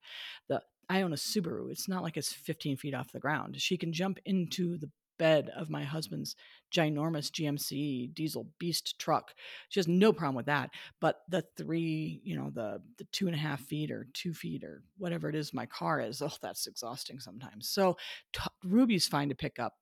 [0.49, 1.71] The I own a Subaru.
[1.71, 3.59] It's not like it's 15 feet off the ground.
[3.59, 6.35] She can jump into the bed of my husband's
[6.73, 9.33] ginormous GMC diesel beast truck.
[9.69, 10.71] She has no problem with that.
[10.99, 14.63] But the three, you know, the the two and a half feet or two feet
[14.63, 17.69] or whatever it is my car is, oh, that's exhausting sometimes.
[17.69, 17.97] So
[18.33, 19.73] t- Ruby's fine to pick up.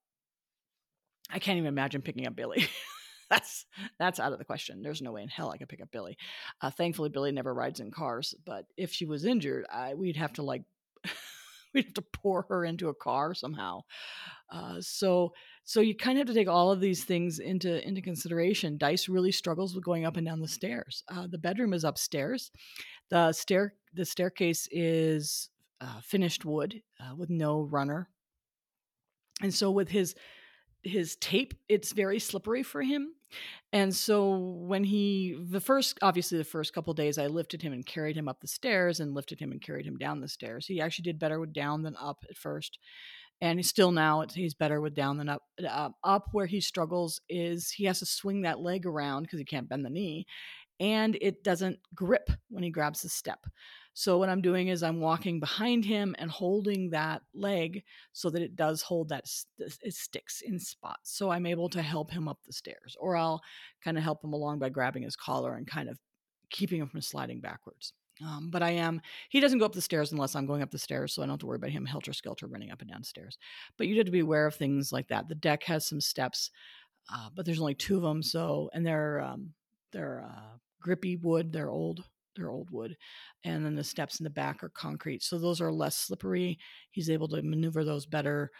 [1.30, 2.68] I can't even imagine picking up Billy.
[3.30, 3.66] that's
[4.00, 4.82] that's out of the question.
[4.82, 6.18] There's no way in hell I could pick up Billy.
[6.62, 8.36] Uh, thankfully, Billy never rides in cars.
[8.46, 10.64] But if she was injured, I, we'd have to like
[11.76, 13.82] we'd have to pour her into a car somehow.
[14.52, 18.02] Uh, so so you kind of have to take all of these things into into
[18.02, 18.78] consideration.
[18.78, 21.04] Dice really struggles with going up and down the stairs.
[21.10, 22.52] Uh, the bedroom is upstairs.
[23.10, 25.50] The stair the staircase is
[25.82, 28.10] uh, finished wood uh, with no runner,
[29.42, 30.16] and so with his
[30.84, 33.14] his tape it's very slippery for him
[33.72, 37.86] and so when he the first obviously the first couple days i lifted him and
[37.86, 40.66] carried him up the stairs and lifted him and carried him down the stairs.
[40.66, 42.80] He actually did better with down than up at first.
[43.42, 46.28] And he's still now he's better with down than up uh, up.
[46.32, 49.86] Where he struggles is he has to swing that leg around because he can't bend
[49.86, 50.26] the knee
[50.80, 53.46] and it doesn't grip when he grabs the step
[53.94, 58.42] so what I'm doing is I'm walking behind him and holding that leg so that
[58.42, 59.26] it does hold that
[59.60, 61.16] it sticks in spots.
[61.16, 63.42] So I'm able to help him up the stairs, or I'll
[63.84, 66.00] kind of help him along by grabbing his collar and kind of
[66.50, 67.94] keeping him from sliding backwards.
[68.24, 70.78] Um, but I am, he doesn't go up the stairs unless I'm going up the
[70.78, 73.04] stairs, so I don't have to worry about him helter skelter running up and down
[73.04, 73.38] stairs.
[73.78, 75.28] But you have to be aware of things like that.
[75.28, 76.50] The deck has some steps,
[77.12, 78.24] uh, but there's only two of them.
[78.24, 79.54] So, and they're, um,
[79.92, 82.04] they're uh, grippy wood, they're old
[82.36, 82.96] they're old wood
[83.44, 86.60] and then the steps in the back are concrete so those are less slippery.
[86.92, 88.52] He's able to maneuver those better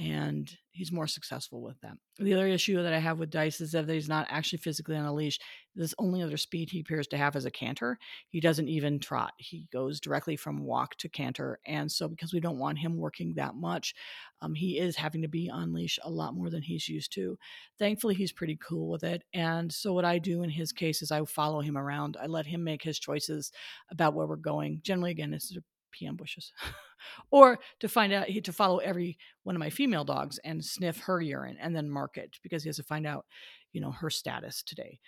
[0.00, 1.98] and he's more successful with them.
[2.18, 5.04] The other issue that I have with Dice is that he's not actually physically on
[5.04, 5.38] a leash.
[5.74, 7.98] This only other speed he appears to have is a canter.
[8.28, 9.34] He doesn't even trot.
[9.36, 11.58] He goes directly from walk to canter.
[11.66, 13.94] And so, because we don't want him working that much,
[14.40, 17.36] um, he is having to be on leash a lot more than he's used to.
[17.78, 19.22] Thankfully, he's pretty cool with it.
[19.34, 22.16] And so, what I do in his case is I follow him around.
[22.18, 23.52] I let him make his choices
[23.90, 24.80] about where we're going.
[24.82, 25.54] Generally, again, it's
[25.92, 26.52] PM bushes.
[27.30, 31.20] or to find out to follow every one of my female dogs and sniff her
[31.20, 33.24] urine and then mark it because he has to find out
[33.72, 34.98] you know her status today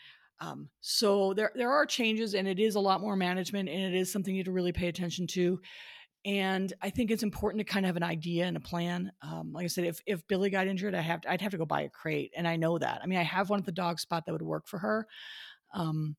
[0.40, 3.98] um, so there there are changes and it is a lot more management and it
[3.98, 5.60] is something you have to really pay attention to
[6.24, 9.10] and I think it's important to kind of have an idea and a plan.
[9.22, 11.58] Um, like I said, if if Billy got injured, I have to, I'd have to
[11.58, 13.00] go buy a crate, and I know that.
[13.02, 15.08] I mean, I have one at the dog spot that would work for her,
[15.74, 16.14] um,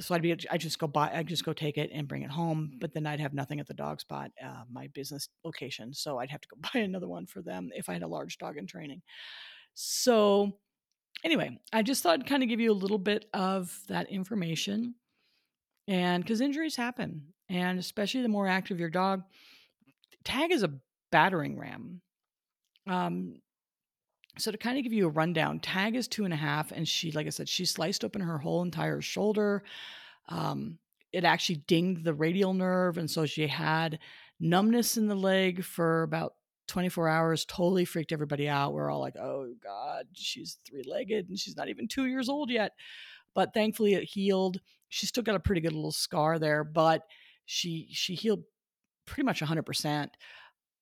[0.00, 2.30] so I'd be I just go buy I just go take it and bring it
[2.30, 5.94] home, but then I'd have nothing at the dog spot, uh, my business location.
[5.94, 8.38] So I'd have to go buy another one for them if I had a large
[8.38, 9.02] dog in training.
[9.74, 10.58] So
[11.22, 14.94] anyway, I just thought I'd kind of give you a little bit of that information,
[15.86, 19.22] and because injuries happen, and especially the more active your dog,
[20.24, 20.72] tag is a
[21.12, 22.00] battering ram.
[22.86, 23.36] Um,
[24.38, 26.86] so to kind of give you a rundown, Tag is two and a half, and
[26.88, 29.62] she, like I said, she sliced open her whole entire shoulder.
[30.28, 30.78] Um,
[31.12, 34.00] it actually dinged the radial nerve, and so she had
[34.40, 36.34] numbness in the leg for about
[36.66, 37.44] 24 hours.
[37.44, 38.72] Totally freaked everybody out.
[38.72, 42.72] We're all like, "Oh God, she's three-legged, and she's not even two years old yet."
[43.34, 44.60] But thankfully, it healed.
[44.88, 47.02] She still got a pretty good little scar there, but
[47.46, 48.42] she she healed
[49.06, 50.16] pretty much 100 percent.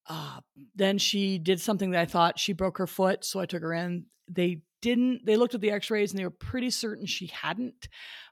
[0.09, 0.41] Uh,
[0.75, 3.73] then she did something that I thought she broke her foot, so I took her
[3.73, 4.07] in.
[4.29, 5.25] They didn't.
[5.25, 7.89] They looked at the X-rays and they were pretty certain she hadn't,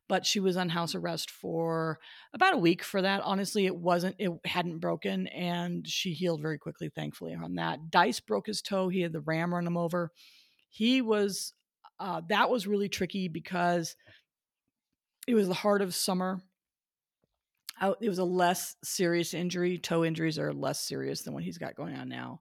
[0.08, 1.98] but she was on house arrest for
[2.34, 3.22] about a week for that.
[3.22, 4.16] Honestly, it wasn't.
[4.18, 7.34] It hadn't broken, and she healed very quickly, thankfully.
[7.34, 8.88] On that, Dice broke his toe.
[8.88, 10.10] He had the ram run him over.
[10.68, 11.54] He was.
[11.98, 13.94] Uh, that was really tricky because
[15.28, 16.40] it was the heart of summer
[18.00, 19.78] it was a less serious injury.
[19.78, 22.40] Toe injuries are less serious than what he's got going on now.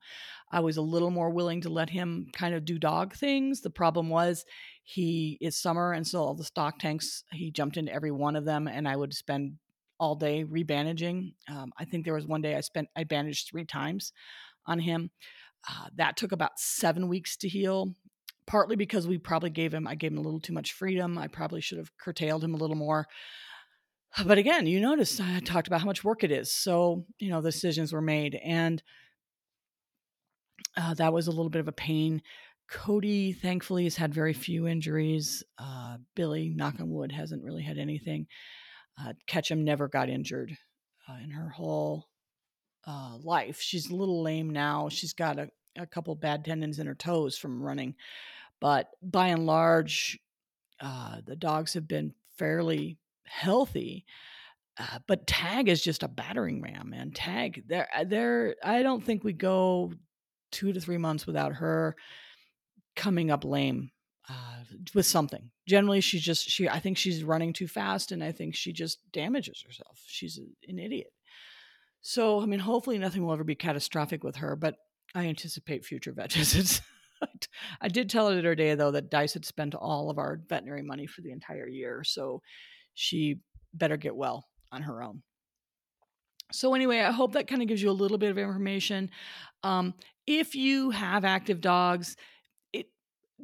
[0.51, 3.61] I was a little more willing to let him kind of do dog things.
[3.61, 4.45] The problem was
[4.83, 8.45] he is summer, and so all the stock tanks, he jumped into every one of
[8.45, 9.53] them, and I would spend
[9.99, 11.33] all day rebandaging.
[11.49, 14.13] Um, I think there was one day I spent I bandaged three times
[14.65, 15.11] on him.
[15.69, 17.93] Uh, that took about seven weeks to heal
[18.49, 21.17] partly because we probably gave him I gave him a little too much freedom.
[21.17, 23.05] I probably should have curtailed him a little more.
[24.25, 26.51] But again, you notice I talked about how much work it is.
[26.51, 28.39] So, you know, decisions were made.
[28.43, 28.81] And
[30.75, 32.21] uh, that was a little bit of a pain.
[32.69, 35.43] Cody, thankfully, has had very few injuries.
[35.57, 38.27] Uh, Billy, knock on wood, hasn't really had anything.
[38.99, 40.55] Uh, Ketchum never got injured
[41.07, 42.07] uh, in her whole
[42.85, 43.59] uh, life.
[43.61, 44.89] She's a little lame now.
[44.89, 47.95] She's got a, a couple bad tendons in her toes from running.
[48.59, 50.19] But by and large,
[50.79, 52.97] uh, the dogs have been fairly
[53.29, 54.05] healthy.
[54.77, 57.11] Uh, but Tag is just a battering ram, man.
[57.11, 58.55] Tag, there, there.
[58.63, 59.93] I don't think we go
[60.51, 61.95] two to three months without her
[62.95, 63.91] coming up lame
[64.29, 64.63] uh,
[64.93, 65.51] with something.
[65.67, 66.69] Generally, she's just she.
[66.69, 69.99] I think she's running too fast, and I think she just damages herself.
[70.05, 71.11] She's an idiot.
[72.01, 74.55] So, I mean, hopefully, nothing will ever be catastrophic with her.
[74.55, 74.75] But
[75.13, 76.81] I anticipate future vet visits.
[77.81, 80.39] I did tell her the other day though, that Dice had spent all of our
[80.47, 82.41] veterinary money for the entire year, so
[82.93, 83.39] she
[83.73, 85.21] better get well on her own.
[86.51, 89.11] So, anyway, I hope that kind of gives you a little bit of information.
[89.63, 89.93] Um,
[90.25, 92.15] if you have active dogs,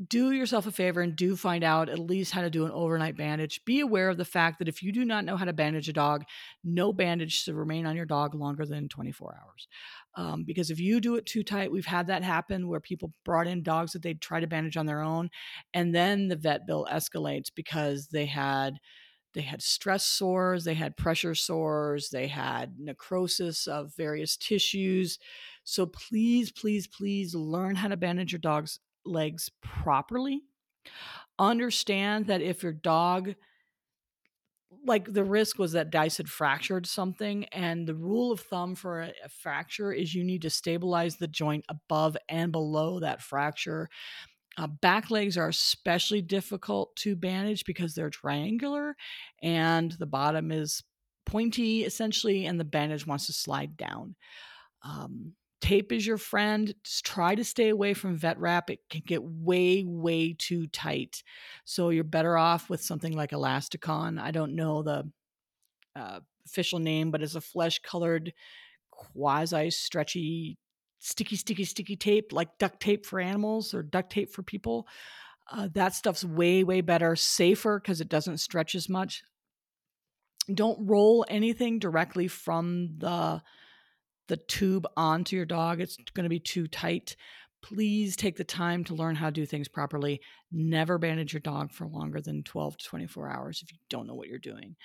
[0.08, 3.16] do yourself a favor and do find out at least how to do an overnight
[3.16, 3.64] bandage.
[3.66, 5.93] Be aware of the fact that if you do not know how to bandage a
[5.93, 6.26] dog,
[6.64, 9.68] no bandage should remain on your dog longer than 24 hours.
[10.16, 13.48] Um, because if you do it too tight, we've had that happen where people brought
[13.48, 15.30] in dogs that they'd try to bandage on their own,
[15.74, 18.80] and then the vet bill escalates because they had
[19.36, 25.20] they had stress sores, they had pressure sores, they had necrosis of various tissues.
[25.66, 30.42] So please, please, please learn how to bandage your dog's legs properly.
[31.38, 33.36] Understand that if your dog,
[34.86, 39.02] like the risk was that Dice had fractured something, and the rule of thumb for
[39.02, 43.90] a, a fracture is you need to stabilize the joint above and below that fracture.
[44.58, 48.95] Uh, back legs are especially difficult to bandage because they're triangular
[49.43, 50.82] and the bottom is
[51.26, 54.16] pointy essentially, and the bandage wants to slide down.
[54.84, 56.74] Um, tape is your friend.
[56.84, 58.70] Just try to stay away from vet wrap.
[58.70, 61.24] It can get way, way too tight.
[61.66, 64.20] So you're better off with something like Elastikon.
[64.22, 65.10] I don't know the
[65.95, 68.34] uh, official name, but it's a flesh colored,
[68.91, 70.58] quasi stretchy,
[71.00, 74.88] sticky, sticky, sticky tape, like duct tape for animals or duct tape for people.
[75.52, 79.24] Uh, that stuff's way, way better, safer because it doesn't stretch as much.
[80.54, 83.41] Don't roll anything directly from the
[84.28, 85.80] the tube onto your dog.
[85.80, 87.16] It's going to be too tight.
[87.62, 90.20] Please take the time to learn how to do things properly.
[90.52, 94.16] Never bandage your dog for longer than 12 to 24 hours if you don't know
[94.16, 94.76] what you're doing.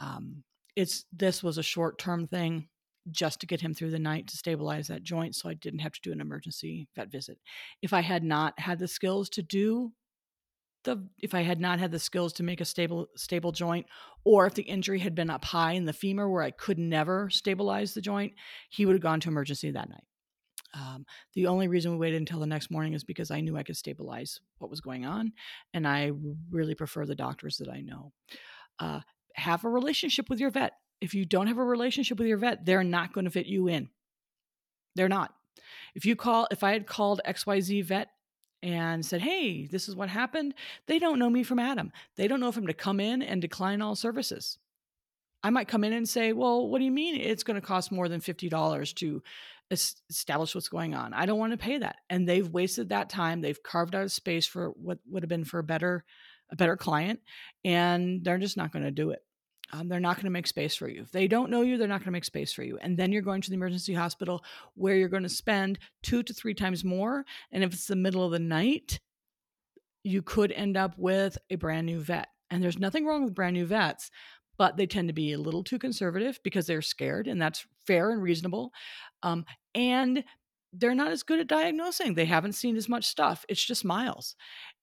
[0.00, 0.44] Um,
[0.76, 2.68] it's this was a short term thing
[3.10, 5.92] just to get him through the night to stabilize that joint so I didn't have
[5.92, 7.38] to do an emergency vet visit.
[7.82, 9.92] If I had not had the skills to do
[10.84, 13.86] the if I had not had the skills to make a stable stable joint,
[14.24, 17.28] or if the injury had been up high in the femur where I could never
[17.28, 18.32] stabilize the joint,
[18.70, 20.04] he would have gone to emergency that night.
[20.74, 21.04] Um,
[21.34, 23.76] the only reason we waited until the next morning is because I knew I could
[23.76, 25.32] stabilize what was going on,
[25.74, 26.12] and I
[26.50, 28.12] really prefer the doctors that I know.
[28.78, 29.00] Uh,
[29.34, 30.72] have a relationship with your vet.
[31.00, 33.68] If you don't have a relationship with your vet, they're not going to fit you
[33.68, 33.90] in.
[34.94, 35.34] They're not.
[35.94, 38.08] If you call, if I had called XYZ vet
[38.62, 40.54] and said, Hey, this is what happened.
[40.86, 41.92] They don't know me from Adam.
[42.16, 44.58] They don't know if I'm to come in and decline all services.
[45.42, 47.92] I might come in and say, Well, what do you mean it's going to cost
[47.92, 49.22] more than $50 to
[49.70, 51.14] establish what's going on?
[51.14, 51.96] I don't want to pay that.
[52.10, 53.40] And they've wasted that time.
[53.40, 56.04] They've carved out a space for what would have been for a better,
[56.50, 57.20] a better client,
[57.64, 59.22] and they're just not going to do it.
[59.72, 61.02] Um, they're not going to make space for you.
[61.02, 62.78] If they don't know you, they're not going to make space for you.
[62.80, 64.44] And then you're going to the emergency hospital
[64.74, 67.24] where you're going to spend two to three times more.
[67.50, 69.00] And if it's the middle of the night,
[70.04, 72.28] you could end up with a brand new vet.
[72.48, 74.10] And there's nothing wrong with brand new vets,
[74.56, 78.10] but they tend to be a little too conservative because they're scared, and that's fair
[78.10, 78.72] and reasonable.
[79.24, 79.44] Um,
[79.74, 80.22] and
[80.72, 82.14] they're not as good at diagnosing.
[82.14, 83.44] They haven't seen as much stuff.
[83.48, 84.36] It's just miles.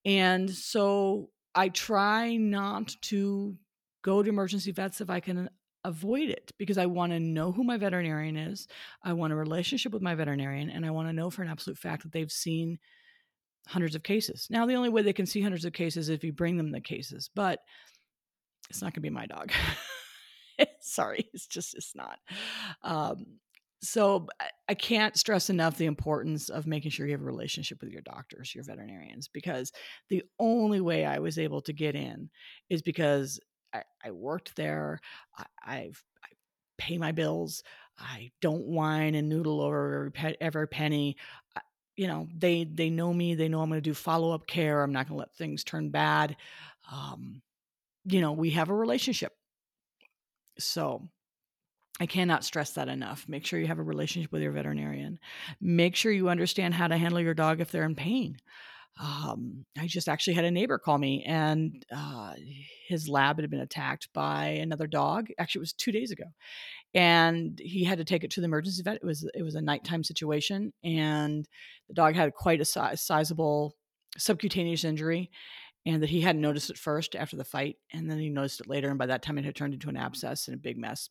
[0.03, 3.55] And so I try not to
[4.03, 5.49] go to emergency vets if I can
[5.83, 8.67] avoid it because I want to know who my veterinarian is.
[9.03, 11.77] I want a relationship with my veterinarian and I want to know for an absolute
[11.77, 12.79] fact that they've seen
[13.67, 14.47] hundreds of cases.
[14.49, 16.71] Now, the only way they can see hundreds of cases is if you bring them
[16.71, 17.59] the cases, but
[18.69, 19.51] it's not going to be my dog.
[20.81, 22.19] Sorry, it's just, it's not.
[22.83, 23.25] Um,
[23.81, 24.27] so
[24.69, 28.01] I can't stress enough the importance of making sure you have a relationship with your
[28.01, 29.73] doctors, your veterinarians, because
[30.09, 32.29] the only way I was able to get in
[32.69, 33.41] is because
[33.73, 34.99] I, I worked there.
[35.37, 36.27] I, I've I
[36.77, 37.63] pay my bills.
[37.97, 40.11] I don't whine and noodle over
[40.41, 41.17] every penny.
[41.55, 41.61] I,
[41.95, 43.35] you know, they they know me.
[43.35, 44.83] They know I'm going to do follow up care.
[44.83, 46.35] I'm not going to let things turn bad.
[46.91, 47.41] Um,
[48.05, 49.33] you know, we have a relationship.
[50.59, 51.07] So
[51.99, 53.25] I cannot stress that enough.
[53.27, 55.19] Make sure you have a relationship with your veterinarian.
[55.61, 58.37] Make sure you understand how to handle your dog if they're in pain
[58.99, 62.33] um, I just actually had a neighbor call me, and uh,
[62.87, 65.29] his lab had been attacked by another dog.
[65.39, 66.25] Actually, it was two days ago,
[66.93, 68.97] and he had to take it to the emergency vet.
[68.97, 71.47] It was it was a nighttime situation, and
[71.87, 73.75] the dog had quite a size, sizable
[74.17, 75.31] subcutaneous injury,
[75.87, 78.69] and that he hadn't noticed it first after the fight, and then he noticed it
[78.69, 81.09] later, and by that time it had turned into an abscess and a big mess.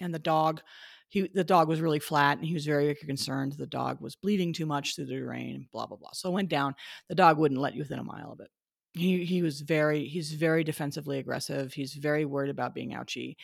[0.00, 0.62] And the dog,
[1.10, 3.52] he the dog was really flat, and he was very concerned.
[3.52, 6.10] The dog was bleeding too much through the rain, blah blah blah.
[6.14, 6.74] So I went down.
[7.08, 8.48] The dog wouldn't let you within a mile of it.
[8.94, 11.72] He he was very he's very defensively aggressive.
[11.72, 13.36] He's very worried about being ouchy.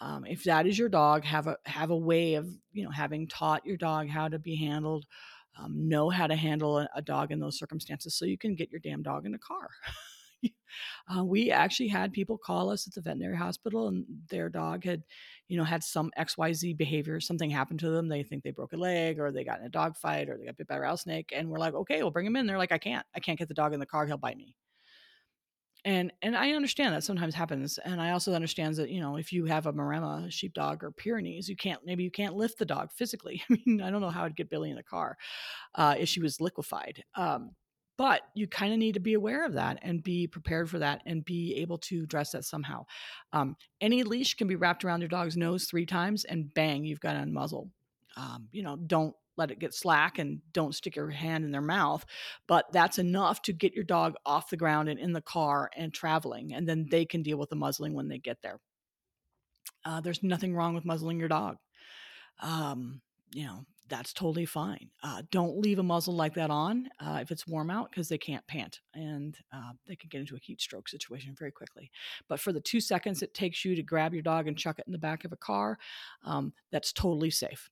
[0.00, 3.26] Um, if that is your dog, have a have a way of you know having
[3.26, 5.06] taught your dog how to be handled
[5.58, 8.70] um, know how to handle a, a, dog in those circumstances so you can get
[8.70, 9.68] your damn dog in a car.
[11.16, 15.02] uh, we actually had people call us at the veterinary hospital and their dog had,
[15.48, 17.20] you know, had some XYZ behavior.
[17.20, 18.08] Something happened to them.
[18.08, 20.46] They think they broke a leg or they got in a dog fight or they
[20.46, 21.32] got bit by a rattlesnake.
[21.34, 22.46] And we're like, okay, we'll bring him in.
[22.46, 23.06] They're like, I can't.
[23.14, 24.06] I can't get the dog in the car.
[24.06, 24.56] He'll bite me
[25.86, 29.32] and and I understand that sometimes happens, and I also understand that you know if
[29.32, 32.90] you have a Maremma sheepdog or Pyrenees, you can't maybe you can't lift the dog
[32.92, 33.40] physically.
[33.50, 35.16] I mean, I don't know how I'd get Billy in the car
[35.76, 37.04] uh, if she was liquefied.
[37.14, 37.52] Um,
[37.98, 41.02] but you kind of need to be aware of that and be prepared for that
[41.06, 42.84] and be able to address that somehow.
[43.32, 47.00] Um, any leash can be wrapped around your dog's nose three times, and bang, you've
[47.00, 47.70] got a muzzle.
[48.16, 51.60] Um, you know, don't let it get slack and don't stick your hand in their
[51.60, 52.04] mouth.
[52.46, 55.92] But that's enough to get your dog off the ground and in the car and
[55.92, 56.54] traveling.
[56.54, 58.58] And then they can deal with the muzzling when they get there.
[59.84, 61.56] Uh, there's nothing wrong with muzzling your dog.
[62.40, 63.00] Um,
[63.32, 64.90] you know, that's totally fine.
[65.02, 68.18] Uh, don't leave a muzzle like that on uh, if it's warm out because they
[68.18, 71.90] can't pant and uh, they can get into a heat stroke situation very quickly.
[72.28, 74.86] But for the two seconds it takes you to grab your dog and chuck it
[74.86, 75.78] in the back of a car,
[76.24, 77.70] um, that's totally safe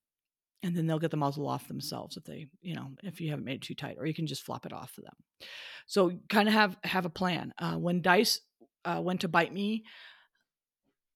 [0.64, 3.44] and then they'll get the muzzle off themselves if they you know if you haven't
[3.44, 5.14] made it too tight or you can just flop it off for them
[5.86, 8.40] so kind of have have a plan uh, when dice
[8.84, 9.84] uh, went to bite me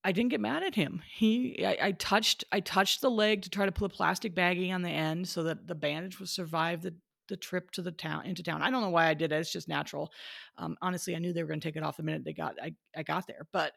[0.04, 3.50] i didn't get mad at him he I, I, touched i touched the leg to
[3.50, 6.82] try to put a plastic baggie on the end so that the bandage would survive
[6.82, 6.94] the
[7.28, 9.52] the trip to the town into town i don't know why i did it it's
[9.52, 10.10] just natural
[10.56, 12.54] um, honestly i knew they were going to take it off the minute they got
[12.62, 13.72] I, I got there but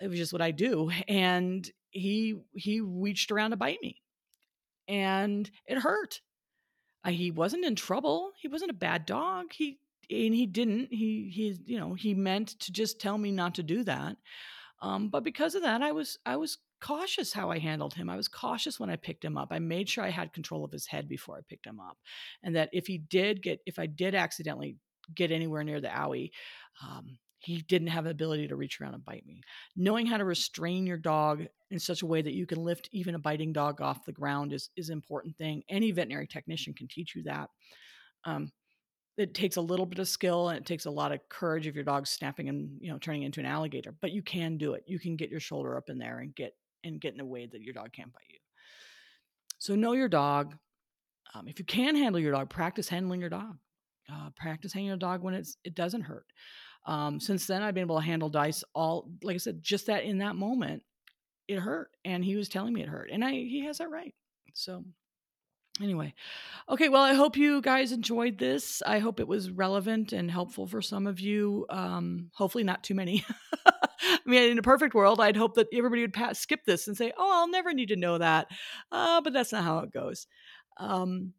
[0.00, 4.02] it was just what i do and he he reached around to bite me
[4.88, 6.20] and it hurt.
[7.06, 8.32] He wasn't in trouble.
[8.36, 9.52] He wasn't a bad dog.
[9.52, 9.78] He
[10.10, 10.88] and he didn't.
[10.90, 14.16] He he you know he meant to just tell me not to do that.
[14.82, 18.10] Um, but because of that, I was I was cautious how I handled him.
[18.10, 19.48] I was cautious when I picked him up.
[19.50, 21.98] I made sure I had control of his head before I picked him up,
[22.42, 24.76] and that if he did get if I did accidentally
[25.14, 26.30] get anywhere near the owie,
[26.82, 29.40] um, he didn't have the ability to reach around and bite me.
[29.76, 33.14] Knowing how to restrain your dog in such a way that you can lift even
[33.14, 35.62] a biting dog off the ground is is an important thing.
[35.68, 37.48] Any veterinary technician can teach you that.
[38.24, 38.50] Um,
[39.16, 41.74] it takes a little bit of skill and it takes a lot of courage if
[41.74, 44.84] your dog's snapping and you know turning into an alligator, but you can do it.
[44.86, 46.54] You can get your shoulder up in there and get
[46.84, 48.38] and get in a way that your dog can't bite you.
[49.58, 50.54] So know your dog.
[51.34, 53.56] Um, if you can handle your dog, practice handling your dog.
[54.12, 56.26] Uh, practice handling your dog when it's it doesn't hurt.
[56.86, 60.04] Um, since then, I've been able to handle dice all, like I said, just that
[60.04, 60.84] in that moment,
[61.48, 64.14] it hurt, and he was telling me it hurt, and I he has that right.
[64.54, 64.84] So
[65.82, 66.14] anyway
[66.68, 68.82] okay well i hope you guys enjoyed this.
[68.86, 72.94] I hope it was relevant and helpful for some of you um hopefully not too
[72.94, 73.24] many.
[73.66, 76.96] I mean in a perfect world i'd hope that everybody would pass, skip this and
[76.96, 78.48] say oh i'll never need to know that.
[78.90, 80.26] Uh, but that's not how it goes.
[80.78, 81.32] Um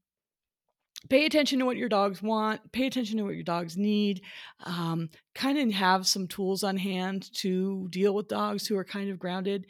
[1.09, 4.21] pay attention to what your dogs want pay attention to what your dogs need
[4.65, 9.09] um, kind of have some tools on hand to deal with dogs who are kind
[9.09, 9.67] of grounded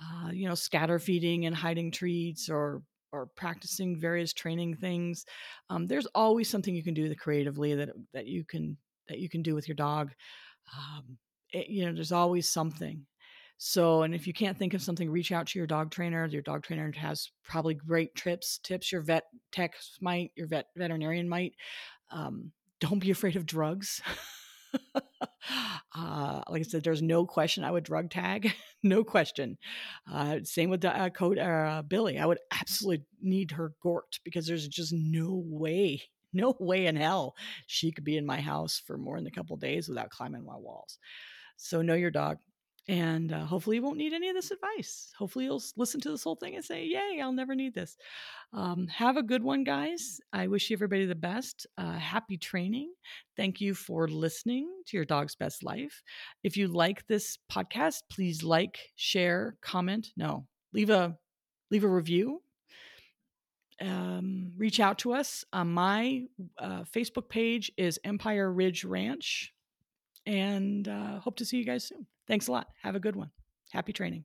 [0.00, 5.24] uh, you know scatter feeding and hiding treats or or practicing various training things
[5.70, 8.76] um, there's always something you can do creatively that that you can
[9.08, 10.10] that you can do with your dog
[10.76, 11.18] um,
[11.52, 13.06] it, you know there's always something
[13.60, 16.24] so, and if you can't think of something, reach out to your dog trainer.
[16.26, 18.92] Your dog trainer has probably great trips, tips.
[18.92, 21.54] Your vet tech might, your vet veterinarian might.
[22.12, 24.00] Um, don't be afraid of drugs.
[24.94, 28.52] uh, like I said, there's no question I would drug tag,
[28.82, 29.58] no question.
[30.10, 32.18] Uh, same with uh, code uh, Billy.
[32.18, 36.02] I would absolutely need her gorked because there's just no way,
[36.32, 37.34] no way in hell
[37.66, 40.56] she could be in my house for more than a couple days without climbing my
[40.56, 40.98] walls.
[41.56, 42.38] So know your dog.
[42.88, 45.12] And uh, hopefully, you won't need any of this advice.
[45.18, 47.98] Hopefully, you'll listen to this whole thing and say, Yay, I'll never need this.
[48.54, 50.20] Um, have a good one, guys.
[50.32, 51.66] I wish you everybody the best.
[51.76, 52.92] Uh, happy training.
[53.36, 56.02] Thank you for listening to Your Dog's Best Life.
[56.42, 60.08] If you like this podcast, please like, share, comment.
[60.16, 61.18] No, leave a
[61.70, 62.40] leave a review.
[63.80, 65.44] Um, reach out to us.
[65.52, 66.22] Uh, my
[66.58, 69.52] uh, Facebook page is Empire Ridge Ranch,
[70.28, 72.06] and uh, hope to see you guys soon.
[72.26, 72.68] Thanks a lot.
[72.82, 73.30] Have a good one.
[73.72, 74.24] Happy training.